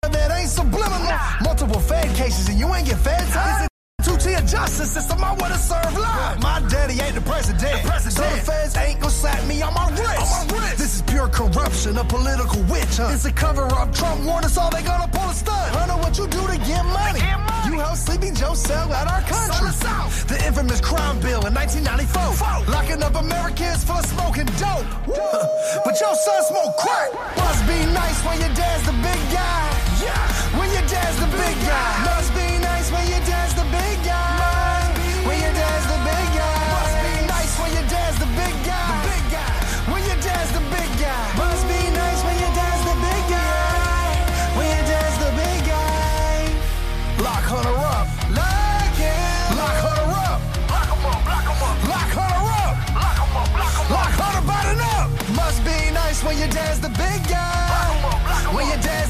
subliminal. 0.59 1.19
Multiple 1.43 1.81
Fed 1.81 2.09
cases 2.17 2.49
and 2.49 2.59
you 2.59 2.67
ain't 2.75 2.87
get 2.87 2.99
fed 2.99 3.25
time. 3.33 3.69
Two-tier 4.03 4.41
justice 4.41 4.91
system, 4.97 5.23
I 5.23 5.33
wanna 5.41 5.59
serve 5.59 5.93
life. 5.99 6.41
My 6.41 6.59
daddy 6.73 6.97
ain't 7.05 7.15
the 7.15 7.21
president. 7.21 7.83
The 7.83 7.89
president. 7.89 8.15
So 8.19 8.25
the 8.35 8.43
feds 8.49 8.77
ain't 8.77 9.01
gonna 9.01 9.21
slap 9.23 9.43
me 9.47 9.63
on 9.63 9.75
my 9.75 9.89
wrist. 9.91 10.23
On 10.23 10.29
my 10.31 10.43
wrist. 10.55 10.79
This 10.83 10.93
is 10.97 11.03
pure 11.03 11.29
corruption, 11.29 11.99
a 11.99 12.05
political 12.05 12.63
witch 12.73 12.97
hunt. 12.97 13.15
It's 13.15 13.27
a 13.27 13.33
cover-up. 13.33 13.89
Trump 13.95 14.25
warned 14.25 14.47
us 14.47 14.57
all 14.57 14.71
they 14.71 14.83
gonna 14.83 15.09
pull 15.09 15.29
a 15.29 15.35
stunt. 15.35 15.77
I 15.77 15.87
know 15.91 15.99
what 15.99 16.17
you 16.19 16.27
do 16.27 16.43
to 16.53 16.59
get 16.71 16.85
money. 17.01 17.21
Get 17.21 17.39
money. 17.51 17.67
You 17.69 17.81
help 17.85 17.97
Sleepy 17.97 18.31
Joe 18.33 18.55
sell 18.55 18.93
out 18.93 19.07
our 19.15 19.23
country. 19.23 19.71
The 20.33 20.39
infamous 20.47 20.81
crime 20.81 21.19
bill 21.21 21.43
in 21.47 21.55
1994. 21.55 22.73
Locking 22.73 23.03
up 23.03 23.15
Americans 23.15 23.83
for 23.85 24.01
smoking 24.13 24.49
dope. 24.63 24.87
but 25.85 25.95
your 26.01 26.15
son 26.15 26.41
smoke 26.51 26.77
crack. 26.77 27.09
Must 27.37 27.63
be 27.67 27.79
nice 27.93 28.19
when 28.25 28.39
your 28.41 28.55
dad's 28.55 28.85
the 28.87 28.93
big 29.07 29.23
guy. 29.33 29.88
Yeah. 30.01 30.15
When 30.59 30.71
your 30.71 30.87
dad's 30.87 31.19
the 31.19 31.27
big 31.27 31.57
guy. 31.67 32.05
Must 32.07 32.31
be 32.35 32.47
nice 32.63 32.91
when 32.93 33.07
your 33.11 33.19
dad's 33.27 33.55
the 33.55 33.67
big 33.67 33.99
guy. 34.07 34.87
When 35.27 35.39
your 35.43 35.53
dad's 35.53 35.87
the 35.91 35.99
big 36.07 36.27
guy. 36.39 36.55
Must 36.71 36.97
be 37.03 37.15
nice 37.27 37.53
when 37.59 37.71
your 37.75 37.87
dad's 37.91 38.19
the 38.23 38.31
big 38.39 38.55
guy. 38.63 38.87
The 38.95 38.99
big 39.11 39.25
guy. 39.35 39.55
When 39.91 40.03
your 40.07 40.21
dad's 40.23 40.53
the 40.55 40.63
big 40.71 40.91
guy. 41.03 41.19
Must 41.35 41.65
be 41.67 41.81
nice 41.91 42.21
when 42.23 42.37
your 42.39 42.55
dad's 42.55 42.83
the 42.87 42.95
big 43.03 43.23
guy. 43.27 44.07
When 44.55 44.67
your 44.71 44.85
dad's 44.87 45.17
the 45.19 45.31
big 45.35 45.61
guy. 45.67 46.47
Lock 47.19 47.45
Hunter 47.51 47.75
up. 47.75 48.07
Lock 48.39 48.95
him. 49.03 49.59
Lock 49.59 49.83
up. 49.83 50.07
Lock 50.71 50.91
him 50.95 51.07
up. 51.11 51.23
Lock 51.27 51.47
him 51.51 51.63
up. 51.67 51.79
Lock 51.91 52.15
up. 52.15 52.39
Lock 52.95 53.19
him 53.19 53.35
up. 53.35 53.51
Lock 53.91 54.15
him 54.15 54.23
up. 54.23 54.23
Hunter 54.23 54.45
Biden 54.47 54.79
up. 54.95 55.11
Must 55.35 55.59
be 55.67 55.91
nice 55.91 56.23
when 56.23 56.39
your 56.39 56.53
dad's 56.55 56.79
the 56.79 56.91
big 56.95 57.19
guy. 57.27 57.68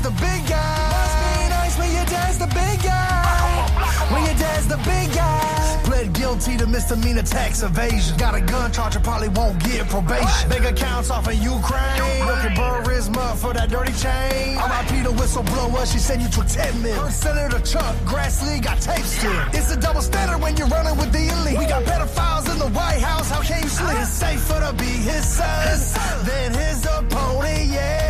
The 0.09 0.15
big 0.23 0.43
guy. 0.49 0.89
Must 0.97 1.17
be 1.21 1.49
nice 1.53 1.79
when 1.79 1.93
your 1.93 2.07
dad's 2.07 2.39
the 2.39 2.47
big 2.47 2.83
guy. 2.83 3.69
When 4.11 4.25
your 4.25 4.39
dad's 4.41 4.67
the 4.67 4.79
big 4.89 5.13
guy. 5.13 5.83
Pled 5.85 6.13
guilty 6.15 6.57
to 6.57 6.67
misdemeanor 6.67 7.23
tax 7.23 7.63
evasion. 7.63 8.17
Got 8.17 8.35
a 8.35 8.41
gun 8.41 8.73
charge, 8.73 8.95
you 8.95 9.01
probably 9.01 9.29
won't 9.29 9.63
get 9.63 9.87
probation. 9.89 10.49
Big 10.49 10.65
accounts 10.65 11.11
off 11.11 11.29
in 11.29 11.43
Ukraine. 11.43 12.25
Looking 12.25 12.57
Burisma 12.57 13.37
for 13.37 13.53
that 13.53 13.69
dirty 13.69 13.93
chain. 14.05 14.57
RIP 14.57 15.05
the 15.05 15.13
whistleblower, 15.21 15.85
she 15.93 15.99
said 15.99 16.23
you 16.23 16.29
took 16.29 16.47
10 16.47 16.83
mil. 16.83 16.95
Her 16.95 17.11
Senator 17.11 17.61
Chuck 17.61 17.95
Grassley 18.11 18.63
got 18.63 18.81
tape 18.81 19.05
still. 19.05 19.45
It's 19.53 19.71
a 19.71 19.77
double 19.77 20.01
standard 20.01 20.41
when 20.41 20.57
you're 20.57 20.69
running 20.69 20.97
with 20.97 21.13
the 21.13 21.29
elite. 21.29 21.59
We 21.59 21.67
got 21.67 21.85
pedophiles 21.85 22.51
in 22.51 22.59
the 22.59 22.69
White 22.69 23.03
House, 23.03 23.29
how 23.29 23.43
can 23.43 23.63
you 23.63 23.69
sleep? 23.69 23.99
It's 23.99 24.11
safer 24.11 24.61
to 24.61 24.73
be 24.73 24.93
his 25.11 25.25
son 25.27 26.25
than 26.25 26.55
his 26.55 26.87
opponent, 26.87 27.67
yeah. 27.67 28.08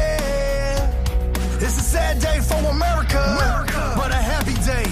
It's 1.61 1.76
a 1.76 1.82
sad 1.82 2.20
day 2.20 2.38
for 2.40 2.59
America, 2.70 3.18
America. 3.18 3.92
but 3.96 4.11
a 4.11 4.20
happy 4.32 4.54
day 4.62 4.86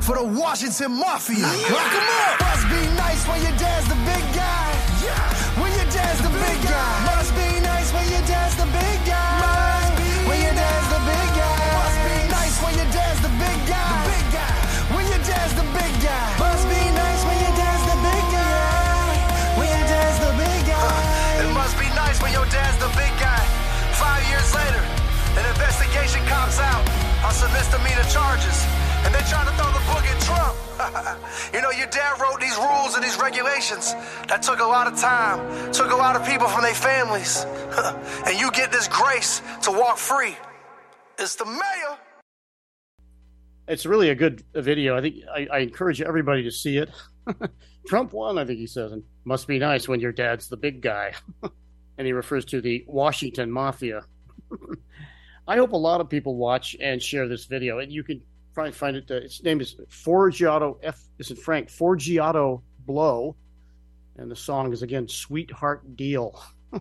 for 0.00 0.14
the 0.16 0.22
Washington 0.24 0.92
Mafia. 0.94 1.38
Yeah. 1.38 1.74
Lock 1.74 1.92
'em 1.98 2.08
up. 2.22 2.40
Must 2.46 2.66
be 2.70 2.82
nice 3.04 3.22
when 3.26 3.42
your 3.42 3.56
dad's 3.58 3.88
the 3.88 3.98
big 4.06 4.24
guy. 4.32 4.68
Yeah. 5.02 5.60
When 5.60 5.70
your 5.78 5.88
dad's 5.90 6.20
the 6.22 6.30
big 6.30 6.58
guy. 6.62 6.94
Must 7.10 7.32
be 7.34 7.48
nice 7.60 7.90
when 7.92 8.06
your 8.14 8.24
dad's 8.30 8.54
the 8.56 8.66
big 8.70 8.98
guy. 9.04 9.34
Must 9.42 9.92
be 9.98 10.10
when 10.28 10.38
your 10.46 10.54
dad's 10.62 10.88
the 10.94 11.00
big 11.10 11.28
guy. 11.38 11.58
Must 11.78 11.98
be 12.06 12.16
nice 12.38 12.56
when 12.62 12.74
your 12.80 12.90
dad's 12.96 13.20
the 13.26 13.32
big 13.42 13.58
guy. 13.66 13.90
The 13.92 14.10
big 14.14 14.26
guy. 14.36 14.54
When 14.94 15.04
your 15.12 15.22
dad's 15.28 15.54
the 15.60 15.66
big 15.78 15.92
guy. 16.06 16.26
Must 16.44 16.64
be 16.70 16.82
nice 17.02 17.22
when 17.26 17.38
your 17.44 17.54
dad's 17.60 17.84
the 17.90 17.98
big 18.06 18.24
guy. 18.30 19.10
When 19.58 19.68
your 19.74 19.86
dad's 19.92 20.18
the 20.24 20.32
big 20.42 20.60
guy. 20.70 21.42
It 21.42 21.50
must 21.60 21.74
be 21.82 21.88
nice 22.02 22.18
when 22.22 22.32
your 22.32 22.46
dad's 22.46 22.78
the 22.78 22.90
big 23.00 23.12
guy. 23.18 23.42
Five 24.02 24.22
years 24.30 24.50
later, 24.54 24.82
an 25.38 25.46
investigation 25.46 26.20
comes 26.26 26.58
out 26.58 26.84
on 27.24 27.32
some 27.32 27.52
misdemeanor 27.52 28.04
charges 28.10 28.66
and 29.04 29.14
they're 29.14 29.22
trying 29.22 29.46
to 29.46 29.54
throw 29.56 29.70
the 29.72 29.84
book 29.90 30.04
at 30.04 30.18
Trump. 30.22 30.56
you 31.54 31.60
know, 31.60 31.70
your 31.70 31.86
dad 31.88 32.20
wrote 32.20 32.40
these 32.40 32.56
rules 32.56 32.94
and 32.94 33.02
these 33.02 33.18
regulations. 33.18 33.94
That 34.28 34.42
took 34.42 34.60
a 34.60 34.64
lot 34.64 34.86
of 34.86 34.98
time, 34.98 35.72
took 35.72 35.90
a 35.90 35.96
lot 35.96 36.16
of 36.16 36.26
people 36.26 36.48
from 36.48 36.62
their 36.62 36.74
families. 36.74 37.44
and 38.26 38.38
you 38.38 38.50
get 38.52 38.70
this 38.70 38.88
grace 38.88 39.42
to 39.62 39.70
walk 39.70 39.98
free. 39.98 40.36
It's 41.18 41.36
the 41.36 41.44
mayor. 41.44 41.98
It's 43.68 43.86
really 43.86 44.10
a 44.10 44.14
good 44.14 44.44
video. 44.54 44.96
I 44.96 45.00
think 45.00 45.16
I, 45.34 45.48
I 45.52 45.58
encourage 45.58 46.00
everybody 46.02 46.42
to 46.44 46.50
see 46.50 46.78
it. 46.78 46.90
Trump 47.86 48.12
won, 48.12 48.38
I 48.38 48.44
think 48.44 48.58
he 48.58 48.66
says, 48.66 48.92
and 48.92 49.02
must 49.24 49.46
be 49.46 49.58
nice 49.58 49.88
when 49.88 50.00
your 50.00 50.12
dad's 50.12 50.48
the 50.48 50.56
big 50.56 50.80
guy. 50.80 51.14
and 51.98 52.06
he 52.06 52.12
refers 52.12 52.44
to 52.46 52.60
the 52.60 52.84
Washington 52.86 53.50
Mafia. 53.50 54.04
I 55.46 55.56
hope 55.56 55.72
a 55.72 55.76
lot 55.76 56.00
of 56.00 56.08
people 56.08 56.36
watch 56.36 56.76
and 56.80 57.02
share 57.02 57.28
this 57.28 57.46
video. 57.46 57.80
And 57.80 57.90
you 57.90 58.04
can 58.04 58.22
probably 58.54 58.72
find 58.72 58.96
it. 58.96 59.10
Uh, 59.10 59.16
its 59.16 59.42
name 59.42 59.60
is 59.60 59.76
Forgiato 59.88 60.78
F. 60.82 61.00
Is 61.18 61.30
it 61.30 61.38
Frank 61.38 61.68
Forgiato 61.68 62.62
Blow, 62.86 63.36
and 64.16 64.30
the 64.30 64.36
song 64.36 64.72
is 64.72 64.82
again 64.82 65.08
"Sweetheart 65.08 65.96
Deal." 65.96 66.40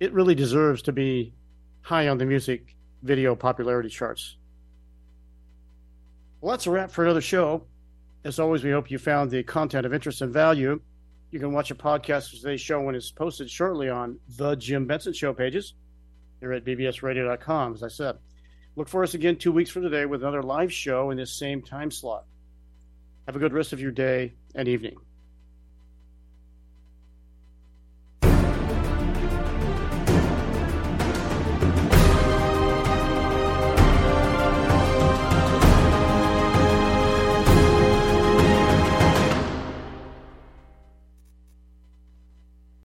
it 0.00 0.12
really 0.12 0.34
deserves 0.34 0.82
to 0.82 0.92
be 0.92 1.32
high 1.82 2.08
on 2.08 2.18
the 2.18 2.26
music 2.26 2.74
video 3.02 3.36
popularity 3.36 3.88
charts. 3.88 4.36
Well, 6.40 6.52
that's 6.52 6.66
a 6.66 6.70
wrap 6.70 6.90
for 6.90 7.04
another 7.04 7.20
show. 7.20 7.64
As 8.24 8.40
always, 8.40 8.64
we 8.64 8.72
hope 8.72 8.90
you 8.90 8.98
found 8.98 9.30
the 9.30 9.42
content 9.42 9.86
of 9.86 9.94
interest 9.94 10.20
and 10.22 10.32
value. 10.32 10.80
You 11.30 11.38
can 11.38 11.52
watch 11.52 11.70
a 11.70 11.74
podcast 11.74 12.32
of 12.32 12.40
today's 12.40 12.60
show 12.60 12.80
when 12.80 12.94
it's 12.94 13.10
posted 13.10 13.48
shortly 13.48 13.88
on 13.88 14.18
the 14.36 14.56
Jim 14.56 14.86
Benson 14.86 15.12
Show 15.12 15.32
pages 15.32 15.74
here 16.40 16.52
at 16.52 16.64
bbsradio.com, 16.64 17.74
as 17.74 17.82
I 17.82 17.88
said. 17.88 18.16
Look 18.76 18.88
for 18.88 19.02
us 19.02 19.14
again 19.14 19.36
two 19.36 19.52
weeks 19.52 19.70
from 19.70 19.82
today 19.82 20.04
with 20.04 20.22
another 20.22 20.42
live 20.42 20.72
show 20.72 21.10
in 21.10 21.16
this 21.16 21.32
same 21.32 21.62
time 21.62 21.90
slot. 21.90 22.24
Have 23.26 23.36
a 23.36 23.38
good 23.38 23.52
rest 23.52 23.72
of 23.72 23.80
your 23.80 23.90
day 23.90 24.34
and 24.54 24.68
evening. 24.68 24.96